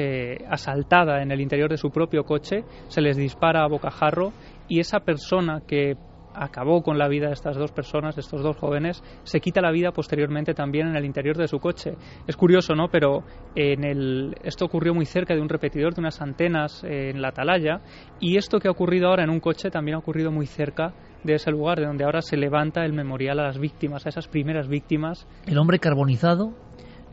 [0.48, 4.32] asaltada en el interior de su propio coche, se les dispara a bocajarro
[4.68, 5.94] y esa persona que
[6.34, 9.70] acabó con la vida de estas dos personas, de estos dos jóvenes, se quita la
[9.70, 11.94] vida posteriormente también en el interior de su coche.
[12.26, 12.88] Es curioso, ¿no?
[12.88, 13.22] Pero
[13.54, 17.28] en el, esto ocurrió muy cerca de un repetidor, de unas antenas eh, en la
[17.28, 17.80] atalaya,
[18.20, 20.92] y esto que ha ocurrido ahora en un coche también ha ocurrido muy cerca
[21.22, 24.28] de ese lugar, de donde ahora se levanta el memorial a las víctimas, a esas
[24.28, 25.26] primeras víctimas.
[25.46, 26.52] El hombre carbonizado,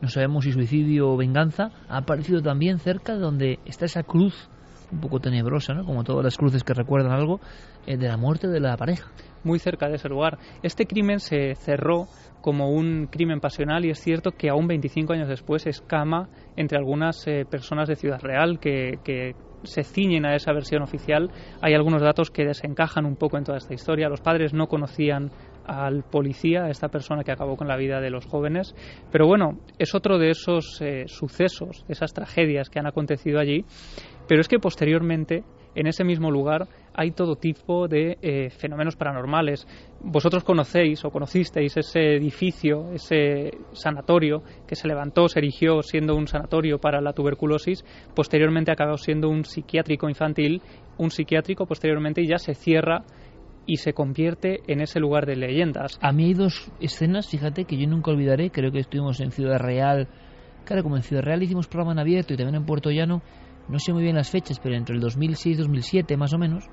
[0.00, 4.50] no sabemos si suicidio o venganza, ha aparecido también cerca de donde está esa cruz
[4.92, 5.84] un poco tenebrosa, ¿no?
[5.84, 7.40] como todas las cruces que recuerdan algo,
[7.86, 9.10] de la muerte de la pareja.
[9.44, 10.38] Muy cerca de ese lugar.
[10.62, 12.06] Este crimen se cerró
[12.40, 17.26] como un crimen pasional y es cierto que aún 25 años después escama entre algunas
[17.26, 21.30] eh, personas de Ciudad Real que, que se ciñen a esa versión oficial.
[21.60, 24.08] Hay algunos datos que desencajan un poco en toda esta historia.
[24.08, 25.30] Los padres no conocían
[25.64, 28.74] al policía, a esta persona que acabó con la vida de los jóvenes.
[29.10, 33.64] Pero bueno, es otro de esos eh, sucesos, esas tragedias que han acontecido allí.
[34.28, 39.66] Pero es que posteriormente en ese mismo lugar hay todo tipo de eh, fenómenos paranormales.
[40.00, 46.26] Vosotros conocéis o conocisteis ese edificio, ese sanatorio que se levantó, se erigió siendo un
[46.26, 50.62] sanatorio para la tuberculosis, posteriormente acabado siendo un psiquiátrico infantil,
[50.98, 53.04] un psiquiátrico posteriormente ya se cierra
[53.66, 55.98] y se convierte en ese lugar de leyendas.
[56.02, 59.58] A mí hay dos escenas, fíjate, que yo nunca olvidaré, creo que estuvimos en Ciudad
[59.58, 60.08] Real,
[60.64, 63.22] claro, como en Ciudad Real hicimos programa en abierto y también en Puerto Llano,
[63.68, 66.64] no sé muy bien las fechas, pero entre el 2006 y 2007 más o menos,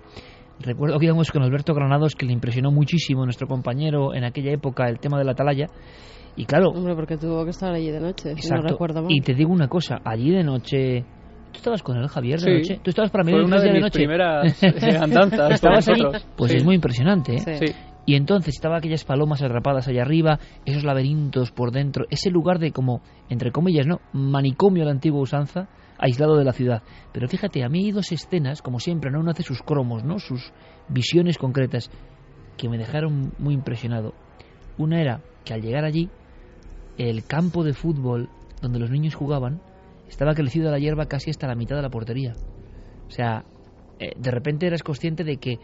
[0.60, 4.88] recuerdo que íbamos con Alberto Granados, que le impresionó muchísimo nuestro compañero en aquella época
[4.90, 5.68] el tema de la atalaya.
[6.36, 6.70] Y claro.
[6.70, 9.12] Hombre, porque tuvo que estar allí de noche, si no recuerdo mal.
[9.12, 11.04] Y te digo una cosa, allí de noche.
[11.52, 12.80] ¿Tú estabas con él, Javier, de noche?
[12.84, 14.00] ¿Tú estabas para mí Fue una de, de mis noche?
[14.00, 15.52] primeras eh, andanzas.
[15.52, 16.28] ¿Estabas nosotros.
[16.38, 16.58] Pues Sí.
[16.58, 17.58] es muy impresionante, ¿eh?
[17.58, 17.74] Sí.
[18.06, 22.72] Y entonces estaba aquellas palomas atrapadas allá arriba, esos laberintos por dentro, ese lugar de
[22.72, 24.00] como, entre comillas, ¿no?
[24.14, 25.68] Manicomio la antigua usanza,
[26.00, 26.82] aislado de la ciudad.
[27.12, 29.20] Pero fíjate, a mí hay dos escenas, como siempre, ¿no?
[29.20, 30.20] Uno hace sus cromos, ¿no?
[30.20, 30.52] Sus
[30.88, 31.92] visiones concretas,
[32.58, 34.14] que me dejaron muy impresionado.
[34.78, 36.10] Una era que al llegar allí,
[36.98, 38.30] el campo de fútbol
[38.62, 39.62] donde los niños jugaban
[40.08, 42.34] estaba crecido la hierba casi hasta la mitad de la portería.
[43.08, 43.46] O sea,
[44.00, 45.60] eh, de repente eras consciente de que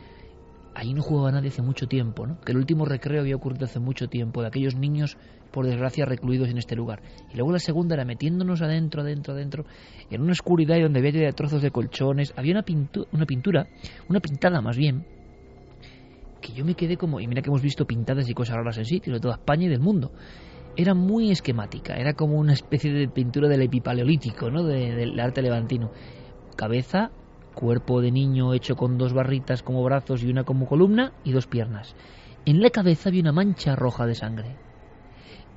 [0.74, 2.40] ahí no jugaba nadie hace mucho tiempo, ¿no?
[2.42, 5.18] Que el último recreo había ocurrido hace mucho tiempo, de aquellos niños,
[5.56, 7.02] por desgracia, recluidos en este lugar.
[7.32, 9.66] Y luego la segunda era metiéndonos adentro, adentro, adentro,
[10.10, 13.70] en una oscuridad donde había trozos de colchones, había una, pintu una pintura,
[14.10, 15.06] una pintada más bien,
[16.42, 18.86] que yo me quedé como, y mira que hemos visto pintadas y cosas raras en
[18.86, 20.12] sitios de toda España y del mundo.
[20.76, 24.64] Era muy esquemática, era como una especie de pintura del epipaleolítico, ¿no?
[24.64, 25.90] De- del arte levantino.
[26.58, 27.12] Cabeza,
[27.54, 31.48] cuerpo de niño hecho con dos barritas como brazos y una como columna y dos
[31.48, 31.96] piernas.
[32.46, 34.65] En la cabeza había una mancha roja de sangre.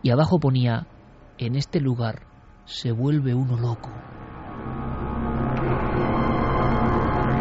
[0.02, 0.87] Y abajo ponía,
[1.38, 2.22] en este lugar
[2.64, 3.90] se vuelve uno loco.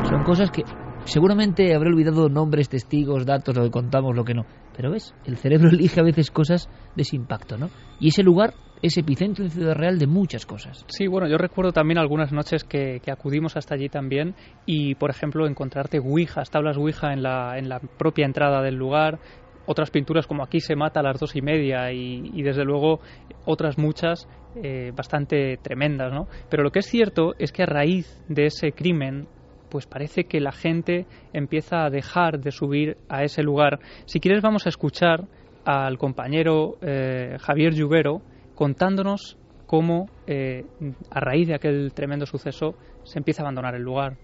[0.09, 0.63] Son cosas que
[1.03, 4.45] seguramente habré olvidado nombres, testigos, datos, lo que contamos, lo que no.
[4.75, 7.69] Pero ves, el cerebro elige a veces cosas de ese impacto, ¿no?
[7.99, 10.85] Y ese lugar es epicentro en Ciudad Real de muchas cosas.
[10.87, 15.09] Sí, bueno, yo recuerdo también algunas noches que, que acudimos hasta allí también y, por
[15.09, 19.19] ejemplo, encontrarte ouijas, tablas ouija en la, en la propia entrada del lugar,
[19.67, 22.99] otras pinturas como aquí se mata a las dos y media y, desde luego
[23.45, 26.27] otras muchas eh, bastante tremendas, ¿no?
[26.49, 29.27] Pero lo que es cierto es que a raíz de ese crimen
[29.69, 33.79] pues parece que la gente empieza a dejar de subir a ese lugar.
[34.05, 35.25] Si quieres vamos a escuchar
[35.65, 38.21] al compañero eh, Javier Lluvero
[38.55, 40.63] contándonos cómo eh,
[41.11, 44.17] a raíz de aquel tremendo suceso se empieza a abandonar el lugar.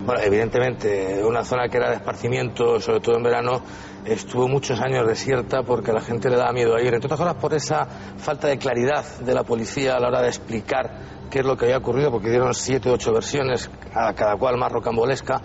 [0.00, 3.60] Bueno, evidentemente, una zona que era de esparcimiento, sobre todo en verano,
[4.06, 6.94] estuvo muchos años desierta porque a la gente le daba miedo a ir.
[6.94, 7.84] Entre otras cosas, por esa
[8.16, 11.66] falta de claridad de la policía a la hora de explicar qué es lo que
[11.66, 15.42] había ocurrido, porque dieron siete o ocho versiones, a cada cual más rocambolesca,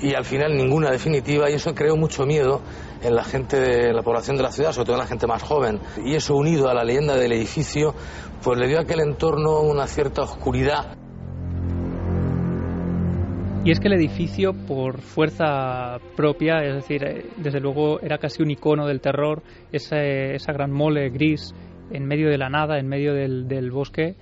[0.00, 2.62] y al final ninguna definitiva, y eso creó mucho miedo
[3.02, 5.42] en la gente de la población de la ciudad, sobre todo en la gente más
[5.42, 5.78] joven.
[6.06, 7.94] Y eso unido a la leyenda del edificio,
[8.42, 10.96] pues le dio a aquel entorno una cierta oscuridad.
[13.62, 18.42] Y es que el edificio, por fuerza propia, es decir, eh, desde luego era casi
[18.42, 21.54] un icono del terror, esa, esa gran mole gris
[21.90, 24.14] en medio de la nada, en medio del, bosque,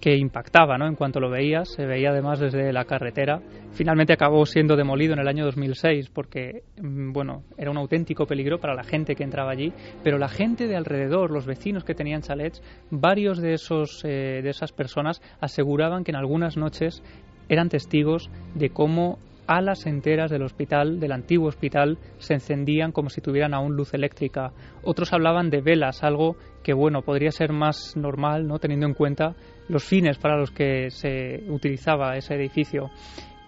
[0.00, 0.86] que impactaba, ¿no?
[0.86, 3.42] En cuanto lo veías, se veía además desde la carretera.
[3.72, 8.58] Finalmente acabó siendo demolido en el año 2006 porque, mm, bueno, era un auténtico peligro
[8.58, 9.70] para la gente que entraba allí,
[10.02, 14.48] pero la gente de alrededor, los vecinos que tenían chalets, varios de esos eh, de
[14.48, 17.02] esas personas aseguraban que en algunas noches
[17.48, 23.22] eran testigos de cómo alas enteras del hospital, del antiguo hospital, se encendían como si
[23.22, 24.52] tuvieran aún luz eléctrica.
[24.84, 28.58] Otros hablaban de velas, algo que bueno, podría ser más normal, ¿no?
[28.58, 29.34] teniendo en cuenta
[29.68, 32.90] los fines para los que se utilizaba ese edificio.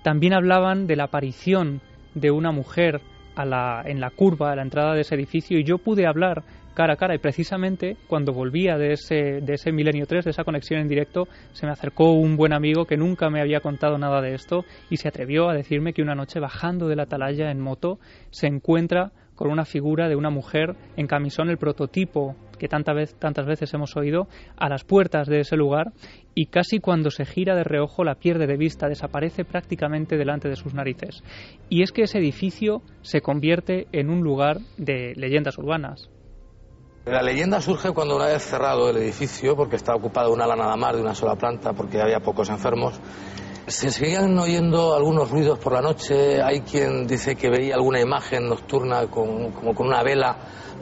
[0.03, 1.83] También hablaban de la aparición
[2.15, 3.03] de una mujer
[3.37, 6.43] a la, en la curva, a la entrada de ese edificio, y yo pude hablar
[6.75, 10.45] cara a cara y precisamente cuando volvía de ese, de ese Milenio 3, de esa
[10.45, 14.21] conexión en directo, se me acercó un buen amigo que nunca me había contado nada
[14.21, 17.61] de esto y se atrevió a decirme que una noche bajando de la atalaya en
[17.61, 17.99] moto
[18.31, 23.15] se encuentra con una figura de una mujer en camisón, el prototipo que tanta vez,
[23.19, 24.29] tantas veces hemos oído,
[24.59, 25.93] a las puertas de ese lugar
[26.35, 30.57] y casi cuando se gira de reojo la pierde de vista, desaparece prácticamente delante de
[30.57, 31.25] sus narices.
[31.71, 36.11] Y es que ese edificio se convierte en un lugar de leyendas urbanas.
[37.07, 40.77] La leyenda surge cuando una vez cerrado el edificio, porque estaba ocupado una ala nada
[40.77, 43.01] más de una sola planta, porque había pocos enfermos,
[43.67, 48.49] Se seguían oyendo algunos ruidos por la noche, hay quien dice que veía alguna imagen
[48.49, 50.37] nocturna con, como con una vela,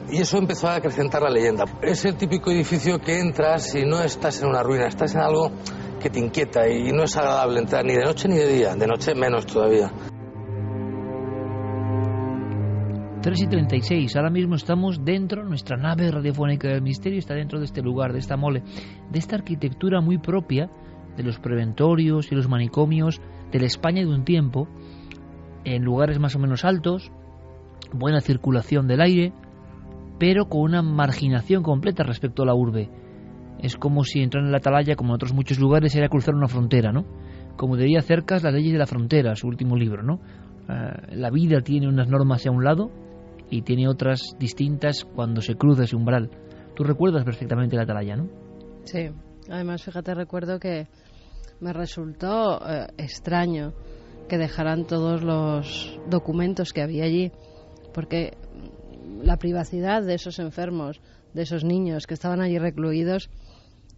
[0.09, 1.63] y eso empezó a acrecentar la leyenda.
[1.81, 5.51] Es el típico edificio que entras y no estás en una ruina, estás en algo
[6.01, 8.87] que te inquieta y no es agradable entrar ni de noche ni de día, de
[8.87, 9.89] noche menos todavía.
[13.21, 17.65] 3 y 36, ahora mismo estamos dentro, nuestra nave radiofónica del misterio está dentro de
[17.65, 18.63] este lugar, de esta mole,
[19.11, 20.69] de esta arquitectura muy propia
[21.17, 23.19] de los preventorios y los manicomios
[23.51, 24.69] de la España de un tiempo,
[25.65, 27.11] en lugares más o menos altos,
[27.91, 29.33] buena circulación del aire,
[30.17, 32.89] pero con una marginación completa respecto a la urbe.
[33.59, 36.47] Es como si entrar en la atalaya, como en otros muchos lugares, era cruzar una
[36.47, 37.03] frontera, ¿no?
[37.57, 40.21] Como diría Cercas, las leyes de la frontera, su último libro, ¿no?
[40.69, 43.08] Eh, la vida tiene unas normas a un lado
[43.49, 46.29] y tiene otras distintas cuando se cruza ese umbral.
[46.75, 48.29] Tú recuerdas perfectamente la atalaya, ¿no?
[48.83, 49.09] Sí,
[49.49, 50.87] además fíjate, recuerdo que
[51.59, 53.73] me resultó eh, extraño
[54.27, 57.31] que dejaran todos los documentos que había allí,
[57.93, 58.37] porque
[59.21, 61.01] la privacidad de esos enfermos,
[61.33, 63.29] de esos niños que estaban allí recluidos,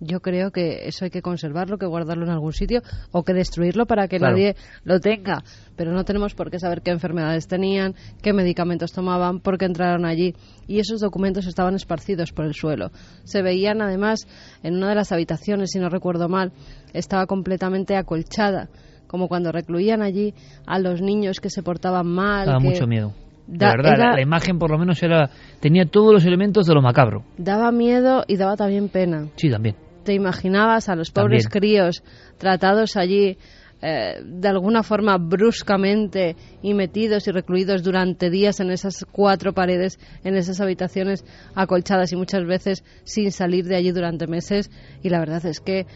[0.02, 3.86] yo creo que eso hay que conservarlo, que guardarlo en algún sitio o que destruirlo
[3.86, 5.44] para que nadie lo tenga.
[5.78, 10.06] Pero no tenemos por qué saber qué enfermedades tenían, qué medicamentos tomaban, por qué entraron
[10.06, 10.34] allí.
[10.68, 12.90] Y esos documentos estaban esparcidos por el suelo.
[13.24, 14.28] Se veían además
[14.64, 16.52] en una de las habitaciones, si no recuerdo mal,
[16.94, 18.70] estaba completamente acolchada,
[19.08, 20.34] como cuando recluían allí
[20.66, 22.48] a los niños que se portaban mal.
[22.48, 23.14] Daba mucho miedo.
[23.48, 26.82] La verdad, la, la, imagen por lo menos era tenía todos los elementos de lo
[26.82, 27.24] macabro.
[27.38, 29.28] Daba miedo y daba también pena.
[29.36, 32.04] Sí, también te imaginabas a los pobres críos
[32.38, 33.38] tratados allí
[33.84, 40.00] eh, de alguna forma bruscamente y metidos y recluidos durante días en esas cuatro paredes,
[40.24, 44.70] en esas habitaciones acolchadas y muchas veces sin salir de allí durante meses.
[45.02, 45.88] Y la verdad es que eh,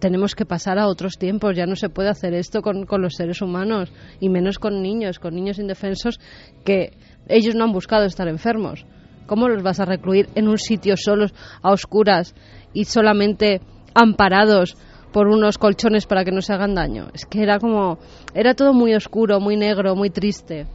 [0.00, 1.56] tenemos que pasar a otros tiempos.
[1.56, 5.20] Ya no se puede hacer esto con, con los seres humanos y menos con niños,
[5.20, 6.18] con niños indefensos
[6.64, 6.94] que
[7.28, 8.84] ellos no han buscado estar enfermos.
[9.30, 12.34] ¿Cómo los vas a recluir en un sitio solos, a oscuras
[12.74, 13.60] y solamente
[13.94, 14.76] amparados
[15.12, 17.10] por unos colchones para que no se hagan daño?
[17.14, 17.98] Es que era como.
[18.34, 20.66] Era todo muy oscuro, muy negro, muy triste.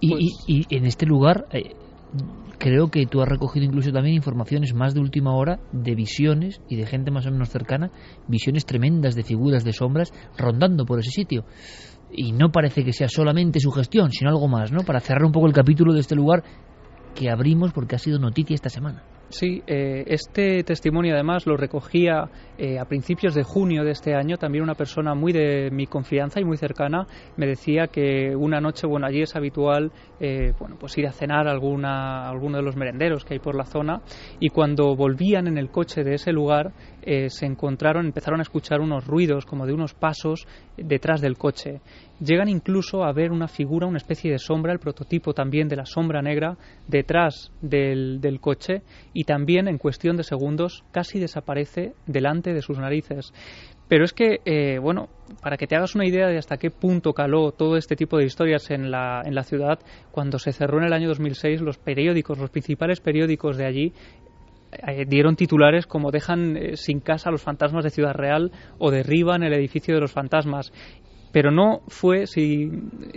[0.00, 0.14] Y,
[0.46, 1.46] y, y en este lugar.
[1.50, 1.74] Eh,
[2.58, 6.76] creo que tú has recogido incluso también informaciones más de última hora de visiones y
[6.76, 7.90] de gente más o menos cercana,
[8.28, 11.44] visiones tremendas de figuras, de sombras, rondando por ese sitio.
[12.12, 14.84] Y no parece que sea solamente su gestión, sino algo más, ¿no?
[14.84, 16.44] Para cerrar un poco el capítulo de este lugar
[17.14, 19.02] que abrimos porque ha sido noticia esta semana.
[19.30, 24.36] Sí, eh, este testimonio además lo recogía eh, a principios de junio de este año.
[24.36, 28.86] También una persona muy de mi confianza y muy cercana me decía que una noche,
[28.86, 32.76] bueno, allí es habitual, eh, bueno, pues ir a cenar a alguna, alguno de los
[32.76, 34.02] merenderos que hay por la zona
[34.38, 36.72] y cuando volvían en el coche de ese lugar
[37.28, 41.80] se encontraron, empezaron a escuchar unos ruidos como de unos pasos detrás del coche.
[42.20, 45.86] Llegan incluso a ver una figura, una especie de sombra, el prototipo también de la
[45.86, 46.56] sombra negra,
[46.88, 52.78] detrás del, del coche y también en cuestión de segundos casi desaparece delante de sus
[52.78, 53.32] narices.
[53.88, 55.08] Pero es que, eh, bueno,
[55.42, 58.24] para que te hagas una idea de hasta qué punto caló todo este tipo de
[58.24, 59.78] historias en la, en la ciudad,
[60.10, 63.92] cuando se cerró en el año 2006, los periódicos, los principales periódicos de allí,
[64.86, 68.90] eh, dieron titulares como dejan eh, sin casa a los fantasmas de Ciudad Real o
[68.90, 70.72] derriban el edificio de los fantasmas
[71.34, 72.70] pero no fue, si,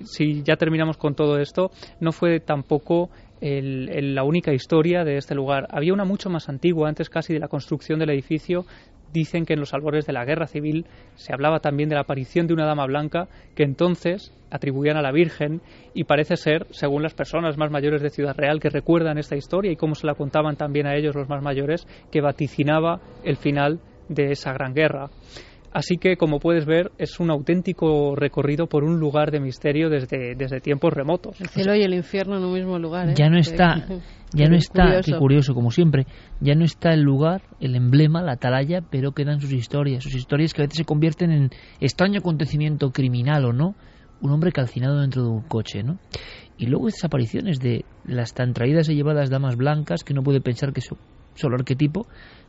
[0.04, 5.36] si ya terminamos con todo esto, no fue tampoco el, la única historia de este
[5.36, 5.68] lugar.
[5.70, 8.66] Había una mucho más antigua, antes casi de la construcción del edificio.
[9.14, 12.48] Dicen que en los albores de la guerra civil se hablaba también de la aparición
[12.48, 15.62] de una dama blanca que entonces atribuían a la Virgen
[15.94, 19.72] y parece ser, según las personas más mayores de Ciudad Real que recuerdan esta historia
[19.72, 23.80] y cómo se la contaban también a ellos los más mayores, que vaticinaba el final
[24.10, 25.10] de esa gran guerra.
[25.72, 30.36] Así que, como puedes ver, es un auténtico recorrido por un lugar de misterio desde,
[30.36, 31.40] desde tiempos remotos.
[31.40, 33.10] El cielo y el infierno en un mismo lugar.
[33.10, 33.14] ¿eh?
[33.16, 33.86] Ya no está,
[34.34, 35.12] ya no está, curioso.
[35.12, 36.08] qué curioso, como siempre,
[36.40, 40.54] ya no está el lugar, el emblema, la atalaya, pero quedan sus historias, sus historias
[40.54, 41.50] que a veces se convierten en
[41.80, 43.76] extraño acontecimiento criminal o no,
[44.22, 46.00] un hombre calcinado dentro de un coche, ¿no?
[46.58, 50.42] Y luego esas apariciones de las tan traídas y llevadas damas blancas que no puede
[50.42, 50.98] pensar que son
[51.36, 52.08] solo arquetipo,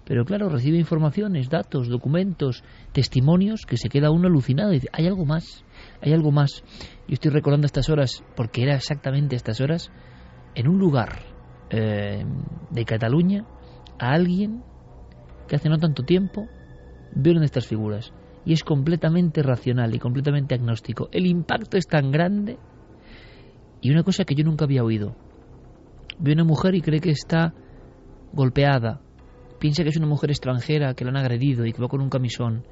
[0.09, 5.07] pero claro, recibe informaciones, datos, documentos, testimonios que se queda uno alucinado y dice, hay
[5.07, 5.67] algo más,
[6.01, 6.65] hay algo más.
[7.07, 9.91] Yo estoy recordando estas horas, porque era exactamente estas horas,
[10.55, 11.19] en un lugar
[11.69, 12.25] eh,
[12.71, 13.45] de Cataluña,
[13.99, 14.63] a alguien
[15.47, 16.49] que hace no tanto tiempo
[17.15, 18.15] vieron estas figuras.
[18.47, 21.11] Y es completamente racional y completamente agnóstico.
[21.13, 22.59] El impacto es tan grande.
[23.83, 25.15] Y una cosa que yo nunca había oído.
[26.19, 27.53] Ve una mujer y cree que está
[28.33, 29.03] golpeada.
[29.59, 32.11] Piensa que es una mujer extranjera que la han agredido y que va con un
[32.11, 32.65] camisón.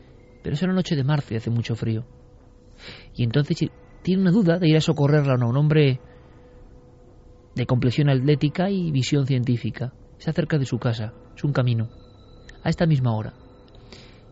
[0.42, 2.04] Pero es una noche de marzo y hace mucho frío.
[3.14, 3.58] Y entonces
[4.02, 6.00] tiene una duda de ir a socorrerla a un hombre
[7.54, 9.92] de complexión atlética y visión científica.
[10.18, 11.88] Se acerca de su casa, es un camino,
[12.62, 13.34] a esta misma hora.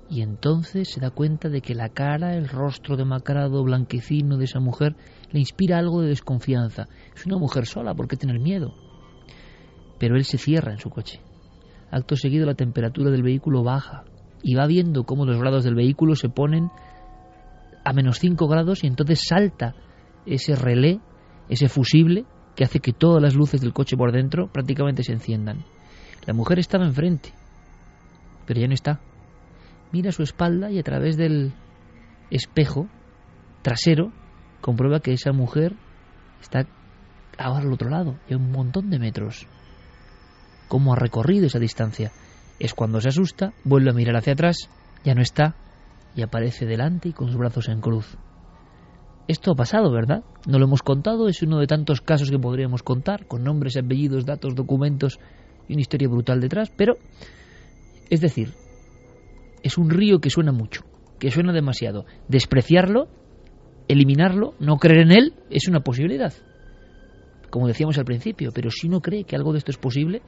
[0.08, 4.60] Y entonces se da cuenta de que la cara, el rostro demacrado, blanquecino de esa
[4.60, 4.94] mujer
[5.32, 6.88] le inspira algo de desconfianza.
[7.16, 8.74] Es una mujer sola, ¿por qué tener miedo?
[9.98, 11.20] Pero él se cierra en su coche.
[11.94, 14.02] Acto seguido la temperatura del vehículo baja
[14.42, 16.68] y va viendo cómo los grados del vehículo se ponen
[17.84, 19.76] a menos 5 grados y entonces salta
[20.26, 20.98] ese relé,
[21.48, 22.24] ese fusible
[22.56, 25.64] que hace que todas las luces del coche por dentro prácticamente se enciendan.
[26.26, 27.32] La mujer estaba enfrente,
[28.44, 28.98] pero ya no está.
[29.92, 31.52] Mira su espalda y a través del
[32.28, 32.88] espejo
[33.62, 34.12] trasero
[34.60, 35.76] comprueba que esa mujer
[36.40, 36.66] está
[37.38, 39.46] ahora al otro lado, a un montón de metros.
[40.68, 42.12] ¿Cómo ha recorrido esa distancia?
[42.58, 44.68] Es cuando se asusta, vuelve a mirar hacia atrás,
[45.04, 45.56] ya no está,
[46.16, 48.16] y aparece delante y con sus brazos en cruz.
[49.26, 50.22] Esto ha pasado, ¿verdad?
[50.46, 54.26] No lo hemos contado, es uno de tantos casos que podríamos contar, con nombres, apellidos,
[54.26, 55.18] datos, documentos
[55.68, 56.98] y una historia brutal detrás, pero,
[58.10, 58.52] es decir,
[59.62, 60.82] es un río que suena mucho,
[61.18, 62.04] que suena demasiado.
[62.28, 63.08] Despreciarlo,
[63.88, 66.34] eliminarlo, no creer en él, es una posibilidad.
[67.48, 70.20] Como decíamos al principio, pero si uno cree que algo de esto es posible,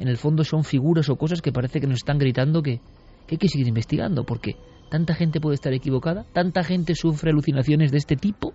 [0.00, 2.80] en el fondo son figuras o cosas que parece que nos están gritando que,
[3.26, 4.56] que hay que seguir investigando, porque
[4.90, 6.26] ¿Tanta gente puede estar equivocada?
[6.32, 8.52] ¿Tanta gente sufre alucinaciones de este tipo?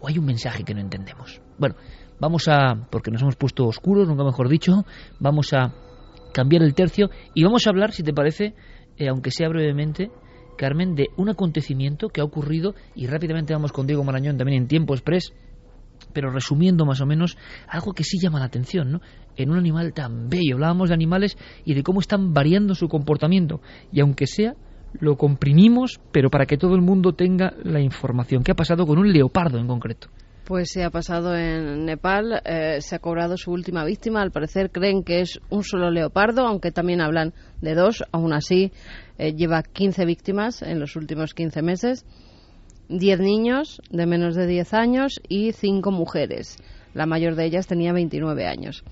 [0.00, 1.42] ¿O hay un mensaje que no entendemos?
[1.58, 1.76] Bueno,
[2.18, 4.86] vamos a, porque nos hemos puesto oscuros, nunca mejor dicho,
[5.20, 5.74] vamos a
[6.32, 8.54] cambiar el tercio y vamos a hablar, si te parece,
[8.96, 10.10] eh, aunque sea brevemente,
[10.56, 14.68] Carmen, de un acontecimiento que ha ocurrido y rápidamente vamos con Diego Marañón también en
[14.68, 15.34] tiempo express,
[16.14, 17.36] pero resumiendo más o menos
[17.68, 19.00] algo que sí llama la atención, ¿no?
[19.36, 23.60] En un animal tan bello, hablábamos de animales y de cómo están variando su comportamiento
[23.92, 24.54] y aunque sea
[25.00, 28.42] lo comprimimos, pero para que todo el mundo tenga la información.
[28.42, 30.08] ¿Qué ha pasado con un leopardo en concreto?
[30.44, 34.22] Pues se ha pasado en Nepal, eh, se ha cobrado su última víctima.
[34.22, 38.02] Al parecer creen que es un solo leopardo, aunque también hablan de dos.
[38.10, 38.72] Aún así,
[39.18, 42.04] eh, lleva 15 víctimas en los últimos 15 meses.
[42.88, 46.56] 10 niños de menos de 10 años y 5 mujeres.
[46.92, 48.84] La mayor de ellas tenía 29 años.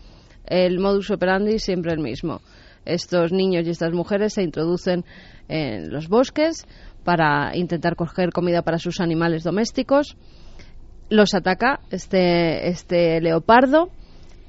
[0.47, 2.41] El modus operandi siempre el mismo.
[2.85, 5.05] Estos niños y estas mujeres se introducen
[5.49, 6.67] en los bosques
[7.05, 10.17] para intentar coger comida para sus animales domésticos.
[11.09, 13.91] Los ataca este, este leopardo,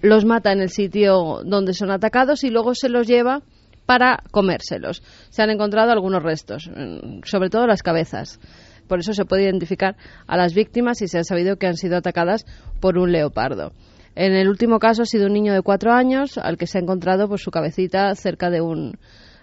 [0.01, 3.41] los mata en el sitio donde son atacados y luego se los lleva
[3.85, 5.03] para comérselos.
[5.29, 8.39] Se han encontrado algunos restos, mm, sobre todo las cabezas.
[8.87, 9.95] Por eso se puede identificar
[10.27, 12.45] a las víctimas y se ha sabido que han sido atacadas
[12.79, 13.73] por un leopardo.
[14.15, 16.81] En el último caso ha sido un niño de cuatro años al que se ha
[16.81, 18.97] encontrado pues, su cabecita cerca de un,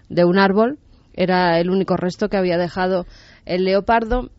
[0.09, 0.79] de un árbol
[1.13, 3.05] era el único resto que había dejado
[3.45, 4.29] el leopardo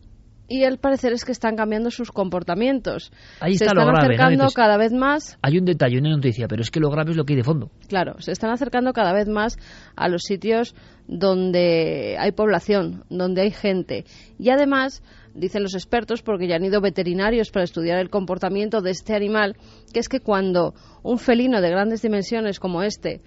[0.47, 3.13] y al parecer es que están cambiando sus comportamientos.
[3.39, 5.37] Ahí se está están lo grave, acercando cada vez más.
[5.41, 7.43] Hay un detalle, una noticia, pero es que lo grave es lo que hay de
[7.43, 7.71] fondo.
[7.87, 9.57] Claro, se están acercando cada vez más
[9.95, 10.75] a los sitios
[11.07, 14.03] donde hay población, donde hay gente.
[14.37, 15.03] Y además,
[15.33, 19.55] dicen los expertos, porque ya han ido veterinarios para estudiar el comportamiento de este animal,
[19.93, 20.73] que es que cuando
[21.03, 23.21] un felino de grandes dimensiones como este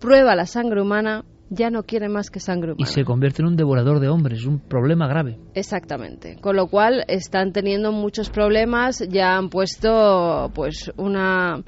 [0.00, 2.88] prueba la sangre humana, ya no quiere más que sangre humana.
[2.88, 5.38] Y se convierte en un devorador de hombres, un problema grave.
[5.54, 6.36] Exactamente.
[6.40, 11.62] Con lo cual están teniendo muchos problemas, ya han puesto pues una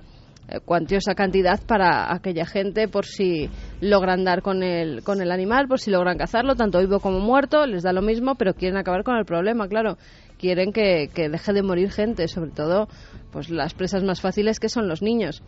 [0.65, 5.81] cuantiosa cantidad para aquella gente por si logran dar con el, con el animal, por
[5.81, 9.17] si logran cazarlo, tanto vivo como muerto, les da lo mismo, pero quieren acabar con
[9.17, 9.97] el problema, claro.
[10.39, 12.89] Quieren que, que deje de morir gente, sobre todo
[13.33, 15.43] pues las presas más fáciles que son los niños.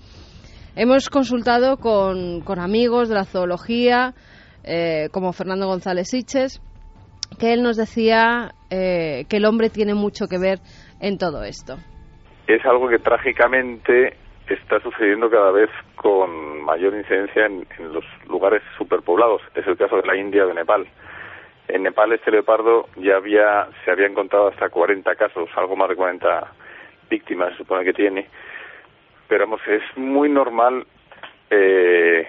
[0.75, 4.15] Hemos consultado con, con amigos de la zoología,
[4.65, 6.61] eh, como Fernando González Siches,
[7.39, 10.61] que él nos decía eh, que el hombre tiene mucho que ver
[11.01, 11.77] en todo esto.
[12.47, 14.17] Es algo que trágicamente
[14.55, 19.43] está sucediendo cada vez con mayor incidencia en, los lugares superpoblados.
[19.55, 20.87] Es el caso de la India de Nepal.
[21.69, 25.97] En Nepal este leopardo ya había, se había encontrado hasta 40 casos, algo más de
[25.97, 26.53] 40
[27.11, 28.27] víctimas se supone que tiene
[29.29, 30.87] pero vamos, es muy normal
[31.51, 32.27] eh,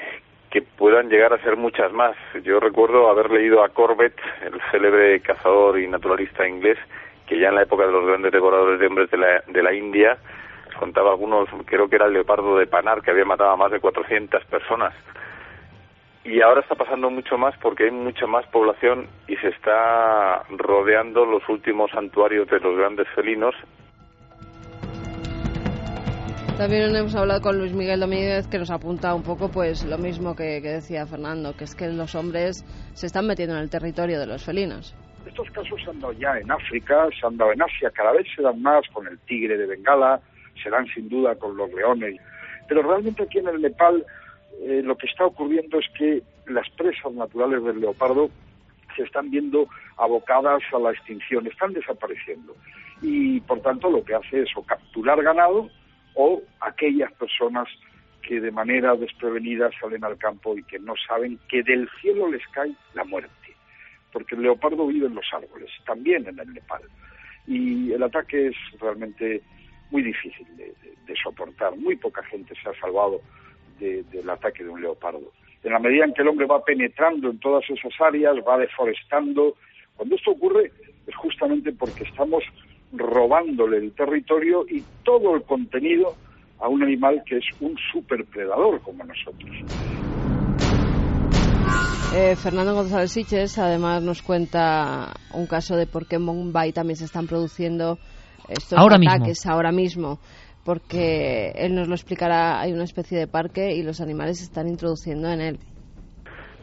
[0.51, 2.15] que puedan llegar a ser muchas más.
[2.43, 6.77] Yo recuerdo haber leído a Corbett, el célebre cazador y naturalista inglés,
[7.25, 9.73] que ya en la época de los grandes devoradores de hombres de la, de la
[9.73, 10.17] India
[10.79, 13.79] contaba algunos, creo que era el leopardo de Panar, que había matado a más de
[13.79, 14.93] 400 personas.
[16.23, 21.25] Y ahora está pasando mucho más porque hay mucha más población y se está rodeando
[21.25, 23.55] los últimos santuarios de los grandes felinos
[26.59, 30.35] también hemos hablado con Luis Miguel Domínguez que nos apunta un poco pues lo mismo
[30.35, 34.27] que, decía Fernando, que es que los hombres se están metiendo en el territorio de
[34.27, 34.93] los felinos.
[35.25, 38.27] Estos casos se han dado ya en África, se han dado en Asia, cada vez
[38.35, 40.19] se dan más con el tigre de Bengala,
[40.61, 42.19] se dan sin duda con los leones.
[42.67, 44.05] Pero realmente aquí en el Nepal
[44.61, 48.29] eh, lo que está ocurriendo es que las presas naturales del leopardo
[48.95, 52.55] se están viendo abocadas a la extinción, están desapareciendo.
[53.01, 55.69] Y por tanto lo que hace es o capturar ganado
[56.15, 57.67] o aquellas personas
[58.21, 62.45] que de manera desprevenida salen al campo y que no saben que del cielo les
[62.47, 63.31] cae la muerte.
[64.11, 66.81] Porque el leopardo vive en los árboles, también en el Nepal.
[67.47, 69.41] Y el ataque es realmente
[69.91, 70.73] muy difícil de,
[71.23, 71.75] soportar.
[71.75, 73.19] Muy poca gente se ha salvado
[73.79, 75.31] del ataque de un leopardo.
[75.63, 79.55] En la medida en que el hombre va penetrando en todas esas áreas, va deforestando,
[79.95, 80.71] cuando esto ocurre
[81.07, 82.43] es justamente porque estamos
[82.93, 86.15] robándole el territorio y todo el contenido
[86.59, 89.49] a un animal que es un superpredador como nosotros.
[92.15, 96.97] Eh, Fernando González Siches además nos cuenta un caso de por qué en Mumbai también
[96.97, 97.99] se están produciendo
[98.49, 100.19] estos ataques ahora mismo
[100.65, 104.67] porque él nos lo explicará, hay una especie de parque y los animales se están
[104.67, 105.59] introduciendo en él.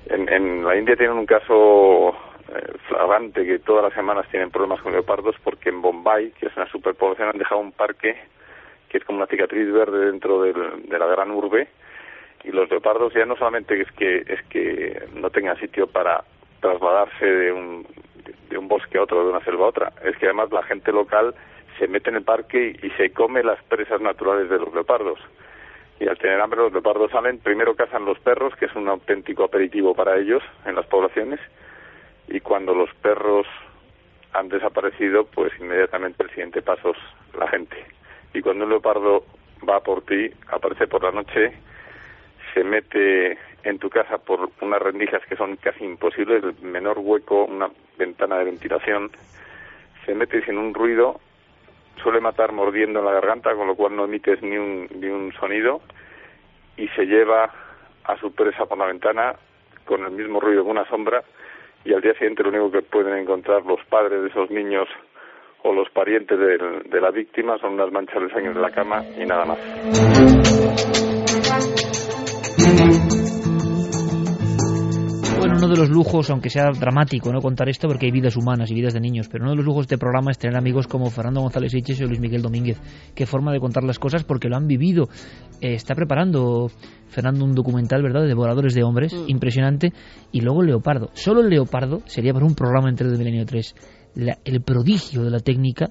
[0.08, 4.92] En, la India tienen un caso eh, flagrante que todas las semanas tienen problemas con
[4.92, 8.14] leopardos porque en Bombay, que es una superpoblación, han dejado un parque
[8.88, 10.52] que es como una cicatriz verde dentro de
[10.98, 11.66] la gran urbe
[12.44, 16.22] y los leopardos ya no solamente es que es que no tengan sitio para
[16.60, 17.84] trasladarse de un
[18.48, 20.92] de un bosque a otro, de una selva a otra, es que además la gente
[20.92, 21.34] local
[21.78, 25.18] se mete en el parque y se come las presas naturales de los leopardos.
[25.98, 29.44] Y al tener hambre los leopardos salen, primero cazan los perros, que es un auténtico
[29.44, 31.40] aperitivo para ellos en las poblaciones,
[32.28, 33.46] y cuando los perros
[34.32, 37.76] han desaparecido, pues inmediatamente el siguiente paso es la gente.
[38.34, 39.24] Y cuando un leopardo
[39.66, 41.52] va por ti, aparece por la noche,
[42.52, 47.44] se mete en tu casa por unas rendijas que son casi imposibles, el menor hueco,
[47.44, 49.10] una ventana de ventilación,
[50.04, 51.20] se mete sin un ruido
[52.02, 55.32] suele matar mordiendo en la garganta, con lo cual no emites ni un, ni un
[55.32, 55.80] sonido
[56.76, 57.50] y se lleva
[58.04, 59.34] a su presa por la ventana
[59.84, 61.22] con el mismo ruido que una sombra
[61.84, 64.88] y al día siguiente lo único que pueden encontrar los padres de esos niños
[65.62, 69.02] o los parientes de, de la víctima son unas manchas de sangre en la cama
[69.16, 70.35] y nada más.
[75.86, 79.00] Los lujos, aunque sea dramático no contar esto porque hay vidas humanas y vidas de
[79.00, 81.74] niños, pero uno de los lujos de este programa es tener amigos como Fernando González
[81.74, 82.80] Hiches o Luis Miguel Domínguez.
[83.14, 85.08] Qué forma de contar las cosas porque lo han vivido.
[85.60, 86.70] Eh, está preparando
[87.08, 89.24] Fernando un documental, ¿verdad?, de devoradores de hombres, mm.
[89.28, 89.92] impresionante,
[90.32, 91.10] y luego el Leopardo.
[91.14, 93.74] Solo el Leopardo sería para un programa entero de Milenio 3.
[94.44, 95.90] el prodigio de la técnica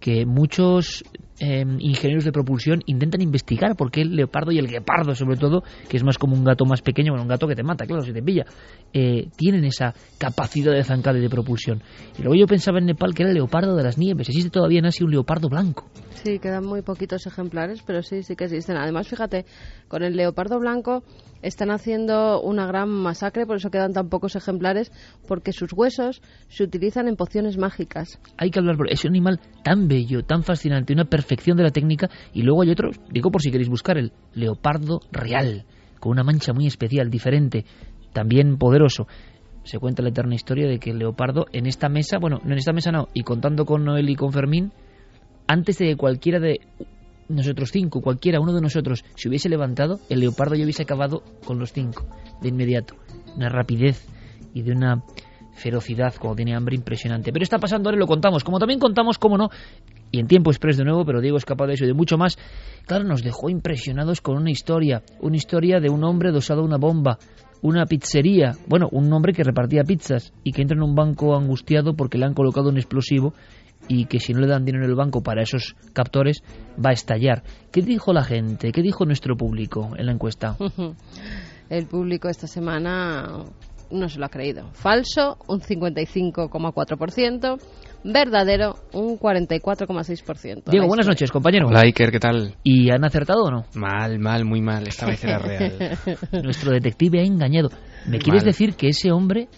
[0.00, 1.02] que muchos
[1.38, 5.62] em, ingenieros de propulsión intentan investigar por qué el leopardo y el guepardo, sobre todo,
[5.88, 8.02] que es más como un gato más pequeño, bueno, un gato que te mata, claro,
[8.02, 8.44] si te pilla,
[8.92, 11.82] eh, tienen esa capacidad de zancada y de propulsión.
[12.18, 14.28] Y luego yo pensaba en Nepal que era el leopardo de las nieves.
[14.28, 15.88] Existe todavía en Asia un leopardo blanco.
[16.22, 18.76] Sí, quedan muy poquitos ejemplares, pero sí, sí que existen.
[18.76, 19.44] Además, fíjate,
[19.88, 21.02] con el leopardo blanco
[21.44, 24.90] están haciendo una gran masacre, por eso quedan tan pocos ejemplares,
[25.28, 28.18] porque sus huesos se utilizan en pociones mágicas.
[28.38, 32.08] Hay que hablar, es un animal tan bello, tan fascinante, una perfección de la técnica,
[32.32, 35.66] y luego hay otro, digo por si queréis buscar, el leopardo real,
[36.00, 37.64] con una mancha muy especial, diferente,
[38.12, 39.06] también poderoso
[39.64, 42.58] se cuenta la eterna historia de que el leopardo en esta mesa, bueno, no en
[42.58, 44.72] esta mesa no, y contando con Noel y con Fermín,
[45.46, 46.60] antes de que cualquiera de
[47.28, 51.58] nosotros cinco, cualquiera, uno de nosotros, se hubiese levantado, el leopardo ya hubiese acabado con
[51.58, 52.06] los cinco,
[52.40, 52.94] de inmediato.
[53.36, 54.06] Una rapidez
[54.52, 55.02] y de una
[55.54, 57.32] ferocidad cuando tiene hambre impresionante.
[57.32, 58.44] Pero está pasando ahora y lo contamos.
[58.44, 59.50] Como también contamos, cómo no,
[60.10, 62.16] y en tiempo express de nuevo, pero Diego es capaz de eso y de mucho
[62.16, 62.38] más.
[62.86, 66.76] Claro, nos dejó impresionados con una historia, una historia de un hombre dosado a una
[66.76, 67.18] bomba,
[67.62, 71.94] una pizzería, bueno, un hombre que repartía pizzas y que entra en un banco angustiado
[71.94, 73.34] porque le han colocado un explosivo
[73.88, 76.42] y que si no le dan dinero en el banco para esos captores
[76.82, 77.42] va a estallar.
[77.70, 78.72] ¿Qué dijo la gente?
[78.72, 80.56] ¿Qué dijo nuestro público en la encuesta?
[81.70, 83.44] el público esta semana
[83.90, 84.70] no se lo ha creído.
[84.72, 87.58] Falso, un 55,4%.
[88.06, 90.70] Verdadero, un 44,6%.
[90.70, 91.68] Diego, buenas noches, compañero.
[91.68, 92.54] Hola, Iker, ¿qué tal?
[92.62, 93.64] ¿Y han acertado o no?
[93.74, 94.86] Mal, mal, muy mal.
[94.86, 95.98] Esta vez era real.
[96.42, 97.70] Nuestro detective ha engañado.
[98.06, 99.48] ¿Me quieres decir que ese hombre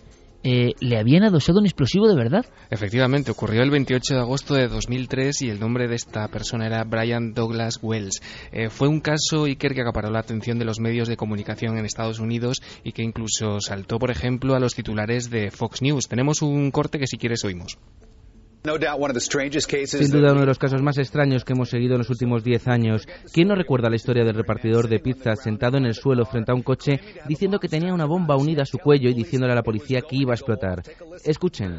[0.49, 2.47] eh, le habían adosado un explosivo de verdad.
[2.71, 6.85] Efectivamente, ocurrió el 28 de agosto de 2003 y el nombre de esta persona era
[6.85, 8.23] Brian Douglas Wells.
[8.53, 11.85] Eh, fue un caso, Iker, que acaparó la atención de los medios de comunicación en
[11.85, 16.07] Estados Unidos y que incluso saltó, por ejemplo, a los titulares de Fox News.
[16.07, 17.77] Tenemos un corte que si quieres oímos.
[19.87, 22.69] Sin duda uno de los casos más extraños que hemos seguido en los últimos 10
[22.69, 23.07] años.
[23.33, 26.55] ¿Quién no recuerda la historia del repartidor de pizzas sentado en el suelo frente a
[26.55, 29.63] un coche diciendo que tenía una bomba unida a su cuello y diciéndole a la
[29.63, 30.83] policía que iba a explotar?
[31.25, 31.77] Escuchen.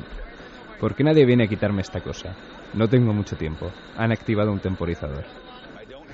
[0.79, 2.35] ¿Por qué nadie viene a quitarme esta cosa?
[2.73, 3.71] No tengo mucho tiempo.
[3.97, 5.25] Han activado un temporizador.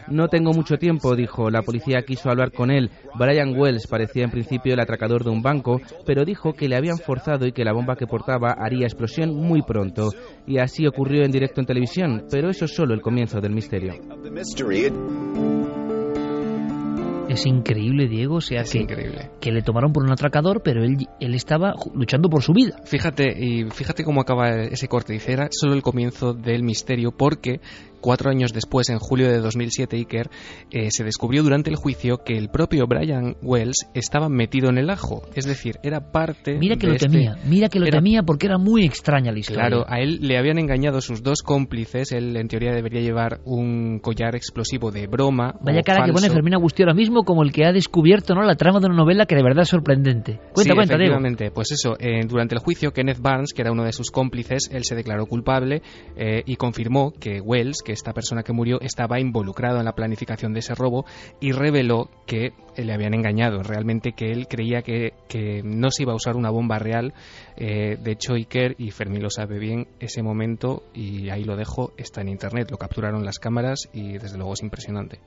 [0.07, 1.49] No tengo mucho tiempo, dijo.
[1.49, 2.89] La policía quiso hablar con él.
[3.17, 6.97] Brian Wells parecía en principio el atracador de un banco, pero dijo que le habían
[6.97, 10.11] forzado y que la bomba que portaba haría explosión muy pronto.
[10.47, 13.93] Y así ocurrió en directo en televisión, pero eso es solo el comienzo del misterio.
[17.29, 19.31] Es increíble, Diego, o sea Es que, increíble.
[19.39, 22.75] que le tomaron por un atracador, pero él, él estaba luchando por su vida.
[22.85, 25.13] Fíjate, y fíjate cómo acaba ese corte.
[25.13, 27.59] Dice, era solo el comienzo del misterio porque
[28.03, 30.29] cuatro años después, en julio de 2007, Iker,
[30.71, 34.89] eh, se descubrió durante el juicio que el propio Brian Wells estaba metido en el
[34.89, 35.23] ajo.
[35.33, 38.23] Es decir, era parte Mira que de lo este- temía, mira que lo era- temía
[38.23, 39.61] porque era muy extraña la historia.
[39.67, 42.11] Claro, a él le habían engañado sus dos cómplices.
[42.11, 45.55] Él, en teoría, debería llevar un collar explosivo de broma.
[45.61, 46.29] Vaya cara que pone.
[46.29, 48.41] Fermín Agustí ahora mismo como el que ha descubierto ¿no?
[48.43, 50.39] la trama de una novela que de verdad es sorprendente.
[50.53, 51.13] Cuenta, sí, cuenta, Diego.
[51.13, 51.51] efectivamente.
[51.51, 54.83] Pues eso, eh, durante el juicio, Kenneth Barnes, que era uno de sus cómplices, él
[54.83, 55.81] se declaró culpable
[56.17, 60.53] eh, y confirmó que Wells, que esta persona que murió, estaba involucrado en la planificación
[60.53, 61.05] de ese robo
[61.39, 63.63] y reveló que le habían engañado.
[63.63, 67.13] Realmente que él creía que, que no se iba a usar una bomba real.
[67.55, 71.93] Eh, de hecho, Iker y Fermín lo sabe bien, ese momento, y ahí lo dejo,
[71.97, 72.69] está en internet.
[72.71, 75.19] Lo capturaron las cámaras y desde luego es impresionante.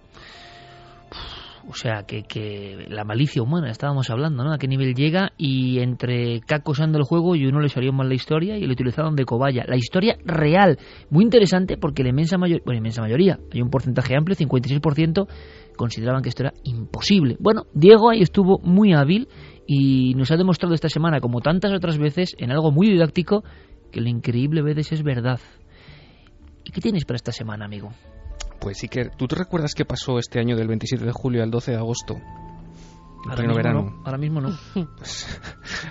[1.68, 4.52] O sea, que, que la malicia humana, estábamos hablando, ¿no?
[4.52, 8.08] A qué nivel llega y entre Caco usando el juego y uno le salió mal
[8.08, 9.64] la historia y lo utilizaron de cobaya.
[9.66, 10.78] La historia real,
[11.10, 15.26] muy interesante porque la inmensa, mayor, bueno, inmensa mayoría, hay un porcentaje amplio, 56%,
[15.76, 17.36] consideraban que esto era imposible.
[17.40, 19.28] Bueno, Diego ahí estuvo muy hábil
[19.66, 23.42] y nos ha demostrado esta semana, como tantas otras veces, en algo muy didáctico,
[23.90, 25.40] que lo increíble a veces es verdad.
[26.64, 27.90] ¿Y qué tienes para esta semana, amigo?
[28.60, 31.72] Pues Iker, ¿tú te recuerdas qué pasó este año del 27 de julio al 12
[31.72, 32.14] de agosto?
[33.24, 33.82] En Ahora pleno mismo verano.
[33.90, 34.56] no, ahora mismo no.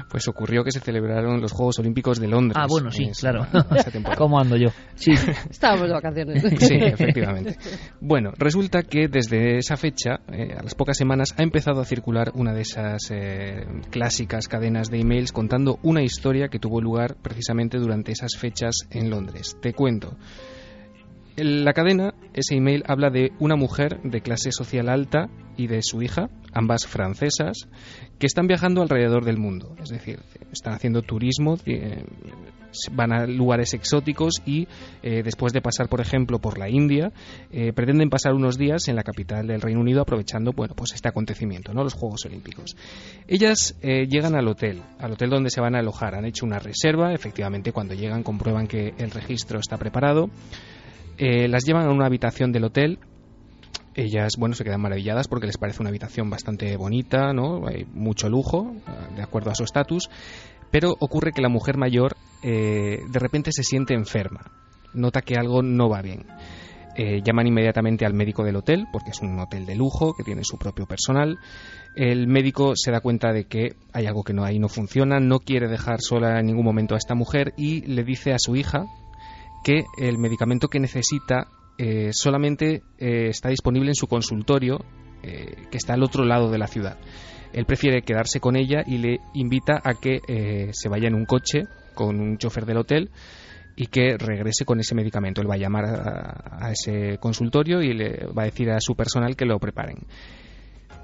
[0.09, 2.57] Pues ocurrió que se celebraron los Juegos Olímpicos de Londres.
[2.57, 3.47] Ah, bueno, sí, esa- claro.
[4.17, 4.69] ¿Cómo ando yo?
[4.95, 5.11] Sí.
[5.49, 6.43] Estábamos de vacaciones.
[6.65, 7.57] Sí, efectivamente.
[7.99, 12.31] Bueno, resulta que desde esa fecha, eh, a las pocas semanas, ha empezado a circular
[12.35, 17.77] una de esas eh, clásicas cadenas de emails contando una historia que tuvo lugar precisamente
[17.79, 19.57] durante esas fechas en Londres.
[19.61, 20.15] Te cuento.
[21.37, 25.27] La cadena, ese email habla de una mujer de clase social alta
[25.57, 27.67] y de su hija, ambas francesas,
[28.19, 29.75] que están viajando alrededor del mundo.
[29.83, 30.19] Es decir,
[30.53, 32.05] están haciendo turismo, eh,
[32.93, 34.69] van a lugares exóticos y
[35.03, 37.11] eh, después de pasar, por ejemplo, por la India,
[37.51, 41.09] eh, pretenden pasar unos días en la capital del Reino Unido aprovechando, bueno, pues este
[41.09, 41.83] acontecimiento, ¿no?
[41.83, 42.77] Los Juegos Olímpicos.
[43.27, 46.15] Ellas llegan al hotel, al hotel donde se van a alojar.
[46.15, 50.29] Han hecho una reserva, efectivamente, cuando llegan comprueban que el registro está preparado.
[51.17, 52.99] Eh, las llevan a una habitación del hotel.
[53.95, 57.65] Ellas, bueno, se quedan maravilladas porque les parece una habitación bastante bonita, ¿no?
[57.67, 58.75] Hay mucho lujo,
[59.15, 60.09] de acuerdo a su estatus.
[60.71, 64.51] Pero ocurre que la mujer mayor eh, de repente se siente enferma.
[64.93, 66.25] Nota que algo no va bien.
[66.97, 70.43] Eh, llaman inmediatamente al médico del hotel, porque es un hotel de lujo que tiene
[70.43, 71.39] su propio personal.
[71.95, 75.39] El médico se da cuenta de que hay algo que no ahí no funciona, no
[75.39, 78.85] quiere dejar sola en ningún momento a esta mujer y le dice a su hija
[79.65, 81.47] que el medicamento que necesita
[81.79, 84.77] eh, solamente eh, está disponible en su consultorio,
[85.23, 86.99] eh, que está al otro lado de la ciudad.
[87.51, 91.63] Él prefiere quedarse con ella y le invita a que se vaya en un coche
[91.95, 93.09] con un chofer del hotel
[93.75, 95.41] y que regrese con ese medicamento.
[95.41, 99.35] Él va a llamar a, ese consultorio y le va a decir a su personal
[99.35, 99.97] que lo preparen.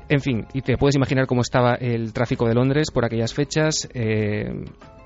[0.09, 3.87] En fin, y te puedes imaginar cómo estaba el tráfico de Londres por aquellas fechas.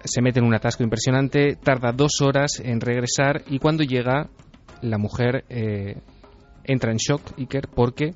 [0.06, 4.30] Se mete en un atasco impresionante, tarda dos horas en regresar y cuando llega
[4.82, 5.97] la mujer eh,
[6.64, 8.14] entra en shock, Iker, porque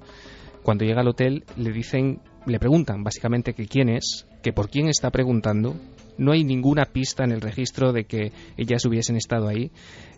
[0.63, 4.87] cuando llega al hotel le dicen, le preguntan básicamente que quién es, que por quién
[4.87, 5.75] está preguntando.
[6.19, 9.71] No hay ninguna pista en el registro de que ellas hubiesen estado ahí.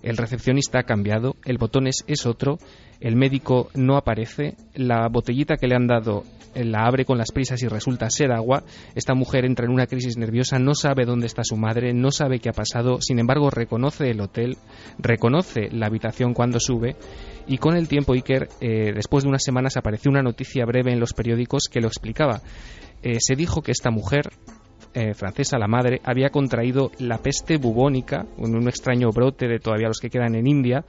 [0.04, 2.58] El recepcionista ha cambiado, el botón es, es otro,
[3.00, 6.24] el médico no aparece, la botellita que le han dado
[6.54, 8.64] eh, la abre con las prisas y resulta ser agua.
[8.96, 12.40] Esta mujer entra en una crisis nerviosa, no sabe dónde está su madre, no sabe
[12.40, 14.58] qué ha pasado, sin embargo reconoce el hotel,
[14.98, 16.96] reconoce la habitación cuando sube
[17.48, 21.00] y con el tiempo Iker, eh, después de unas semanas apareció una noticia breve en
[21.00, 22.42] los periódicos que lo explicaba.
[23.04, 24.30] Eh, se dijo que esta mujer
[24.94, 29.88] eh, francesa, la madre, había contraído la peste bubónica, un, un extraño brote de todavía
[29.88, 30.86] los que quedan en India,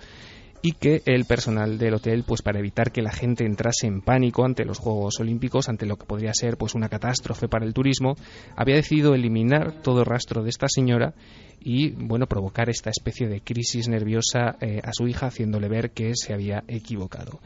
[0.62, 4.44] y que el personal del hotel, pues para evitar que la gente entrase en pánico
[4.44, 8.14] ante los Juegos Olímpicos, ante lo que podría ser pues una catástrofe para el turismo,
[8.56, 11.14] había decidido eliminar todo rastro de esta señora
[11.60, 16.12] y bueno provocar esta especie de crisis nerviosa eh, a su hija, haciéndole ver que
[16.14, 17.40] se había equivocado.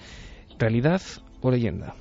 [0.59, 1.00] ¿Realidad
[1.40, 1.94] o leyenda?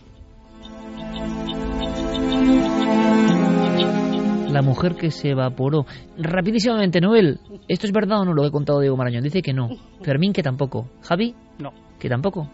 [4.55, 5.85] La mujer que se evaporó.
[6.17, 9.23] Rapidísimamente, Noel, ¿esto es verdad o no lo que ha contado Diego Marañón?
[9.23, 9.69] Dice que no.
[10.01, 10.89] Fermín, que tampoco.
[11.01, 11.71] Javi, No.
[11.99, 12.49] que tampoco.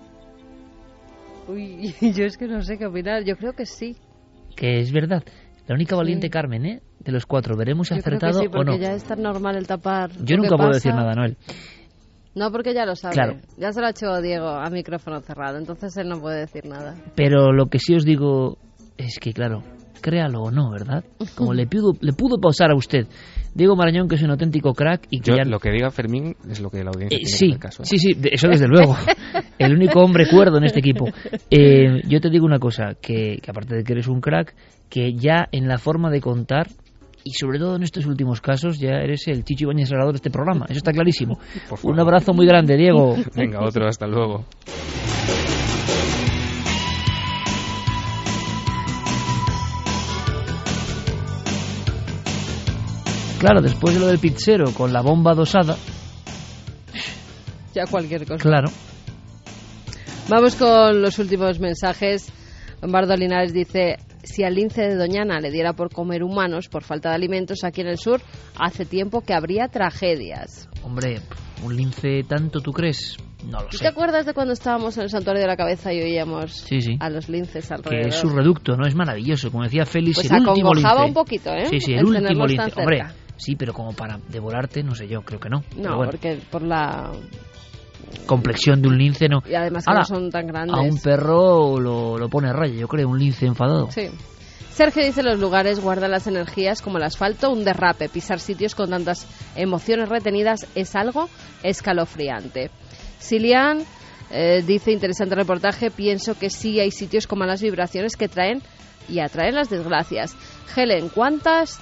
[1.47, 3.23] Uy, yo es que no sé qué opinar.
[3.23, 3.95] Yo creo que sí.
[4.55, 5.23] Que es verdad.
[5.67, 6.81] La única valiente Carmen, ¿eh?
[6.99, 7.55] De los cuatro.
[7.55, 8.77] Veremos si ha Yo creo que acertado sí, o no.
[8.77, 10.11] ya es tan normal el tapar.
[10.23, 10.77] Yo nunca puedo pasa.
[10.77, 11.37] decir nada, Noel.
[12.35, 13.13] No, porque ya lo sabe.
[13.13, 13.39] Claro.
[13.57, 16.95] Ya se lo ha hecho Diego a micrófono cerrado, entonces él no puede decir nada.
[17.15, 18.57] Pero lo que sí os digo
[18.97, 19.63] es que, claro,
[20.01, 21.03] créalo o no, ¿verdad?
[21.35, 23.07] Como le pudo, le pudo pausar a usted.
[23.53, 25.43] Diego Marañón, que es un auténtico crack y que Yo, ya...
[25.43, 27.83] lo que diga Fermín es lo que la audiencia Eh, tiene sí, que hacer caso.
[27.83, 27.85] ¿eh?
[27.85, 28.95] sí, sí, de- eso desde luego.
[29.59, 31.05] El único hombre cuerdo en este equipo.
[31.49, 34.55] Eh, yo te digo una cosa, que, que aparte de que eres un crack,
[34.89, 36.67] que ya en la forma de contar,
[37.25, 40.31] y sobre todo en estos últimos casos, ya eres el Chicho Ibañez Salvador de este
[40.31, 40.65] programa.
[40.69, 41.37] Eso está clarísimo.
[41.83, 43.15] Un abrazo muy grande, Diego.
[43.35, 44.45] Venga, otro, hasta luego.
[53.41, 55.75] Claro, después de lo del pizzero con la bomba dosada,
[57.73, 58.37] Ya cualquier cosa.
[58.41, 58.69] claro.
[60.29, 62.31] Vamos con los últimos mensajes.
[62.81, 67.09] Lombardo Linares dice, si al lince de Doñana le diera por comer humanos por falta
[67.09, 68.21] de alimentos aquí en el sur,
[68.57, 70.67] hace tiempo que habría tragedias.
[70.83, 71.19] Hombre,
[71.63, 73.17] un lince tanto, ¿tú crees?
[73.45, 73.83] No lo ¿Tú sé.
[73.83, 76.95] te acuerdas de cuando estábamos en el Santuario de la Cabeza y oíamos Sí, sí.
[76.99, 78.07] a los linces Que alrededor?
[78.07, 78.87] es su reducto, ¿no?
[78.87, 79.51] Es maravilloso.
[79.51, 80.95] Como decía Félix, Pues el último lince.
[81.05, 81.65] un poquito, ¿eh?
[81.65, 82.71] Sí, sí, el, El último lince.
[82.79, 83.03] Hombre.
[83.41, 85.63] Sí, pero como para devorarte, no sé yo, creo que no.
[85.75, 87.11] No, bueno, porque por la...
[88.25, 89.39] complexión de un lince no.
[89.49, 90.77] Y además que Ala, no son tan grandes.
[90.77, 93.89] A un perro lo, lo pone a raya, yo creo, un lince enfadado.
[93.91, 94.09] Sí.
[94.71, 98.07] Sergio dice los lugares guardan las energías como el asfalto, un derrape.
[98.09, 101.27] Pisar sitios con tantas emociones retenidas es algo
[101.61, 102.71] escalofriante.
[103.19, 103.79] Silian
[104.31, 108.61] eh, dice interesante reportaje, pienso que sí hay sitios con malas vibraciones que traen
[109.09, 110.35] y atraen las desgracias.
[110.73, 111.79] Helen, ¿cuántas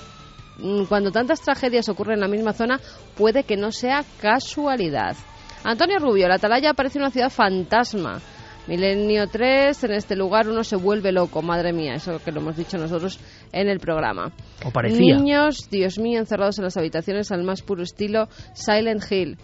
[0.88, 2.80] cuando tantas tragedias ocurren en la misma zona
[3.16, 5.16] puede que no sea casualidad?
[5.64, 8.20] Antonio Rubio, la Atalaya parece una ciudad fantasma.
[8.68, 12.56] Milenio 3, en este lugar uno se vuelve loco, madre mía, eso que lo hemos
[12.56, 13.20] dicho nosotros
[13.52, 14.32] en el programa.
[14.64, 15.00] O parecía.
[15.00, 19.38] Niños, Dios mío, encerrados en las habitaciones al más puro estilo Silent Hill.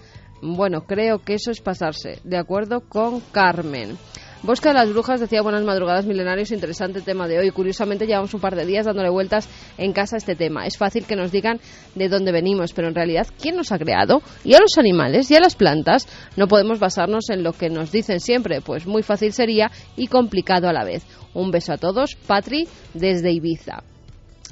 [0.43, 2.20] Bueno, creo que eso es pasarse.
[2.24, 3.97] De acuerdo con Carmen.
[4.46, 7.50] Bosque de las Brujas decía buenas madrugadas milenarios, interesante tema de hoy.
[7.50, 10.68] Curiosamente llevamos un par de días dándole vueltas en casa a este tema.
[10.68, 11.60] Es fácil que nos digan
[11.96, 14.22] de dónde venimos, pero en realidad, ¿quién nos ha creado?
[14.43, 15.32] ¿Y a los animales?
[15.32, 16.08] ¿Y a las plantas?
[16.38, 20.70] No podemos basarnos en lo que nos dicen siempre, pues muy fácil sería y complicado
[20.70, 21.04] a la vez.
[21.34, 23.95] Un beso a todos, Patri, desde Ibiza.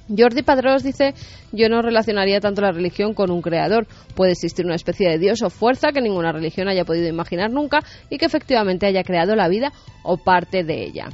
[0.10, 1.14] Jordi Padrós dice,
[1.52, 3.88] yo no relacionaría tanto la religión con un creador.
[4.16, 7.80] Puede existir una especie de Dios o fuerza que ninguna religión haya podido imaginar nunca
[8.10, 9.72] y que efectivamente haya creado la vida
[10.04, 11.08] o parte de ella.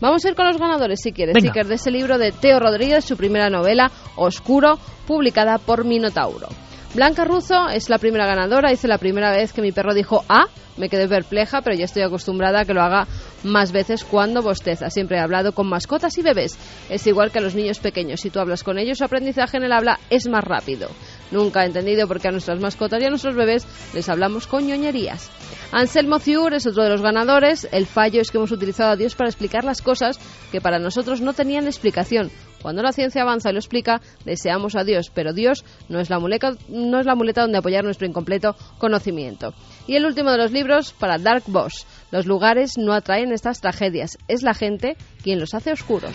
[0.00, 1.64] Vamos a ir con los ganadores si quieres, Venga.
[1.64, 6.48] De ese libro de Teo Rodríguez, su primera novela, Oscuro, publicada por Minotauro.
[6.96, 10.46] Blanca Ruzo es la primera ganadora, dice la primera vez que mi perro dijo ah,
[10.78, 13.06] me quedé perpleja, pero ya estoy acostumbrada a que lo haga
[13.44, 14.88] más veces cuando bosteza.
[14.88, 16.58] Siempre he hablado con mascotas y bebés.
[16.88, 18.22] Es igual que a los niños pequeños.
[18.22, 20.88] Si tú hablas con ellos, su aprendizaje en el habla es más rápido.
[21.30, 24.66] Nunca he entendido por qué a nuestras mascotas y a nuestros bebés les hablamos con
[24.66, 25.30] ñoñerías.
[25.72, 27.68] Anselmo Ciur es otro de los ganadores.
[27.72, 30.18] El fallo es que hemos utilizado a Dios para explicar las cosas
[30.52, 32.30] que para nosotros no tenían explicación.
[32.62, 36.18] Cuando la ciencia avanza y lo explica, deseamos a Dios, pero Dios no es la
[36.18, 39.54] muleta, no es la muleta donde apoyar nuestro incompleto conocimiento.
[39.86, 41.86] Y el último de los libros para Dark Boss.
[42.10, 46.14] Los lugares no atraen estas tragedias, es la gente quien los hace oscuros.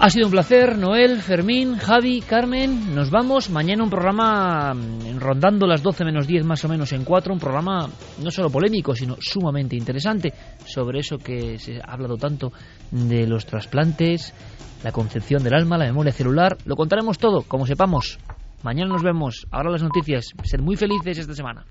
[0.00, 2.94] Ha sido un placer, Noel, Fermín, Javi, Carmen.
[2.94, 3.50] Nos vamos.
[3.50, 7.32] Mañana un programa mm, rondando las 12 menos 10 más o menos en 4.
[7.32, 7.90] Un programa
[8.22, 10.32] no solo polémico, sino sumamente interesante
[10.64, 12.52] sobre eso que se ha hablado tanto
[12.92, 14.32] de los trasplantes,
[14.84, 16.56] la concepción del alma, la memoria celular.
[16.64, 18.20] Lo contaremos todo, como sepamos.
[18.62, 19.48] Mañana nos vemos.
[19.50, 20.32] Ahora las noticias.
[20.44, 21.64] Ser muy felices esta semana.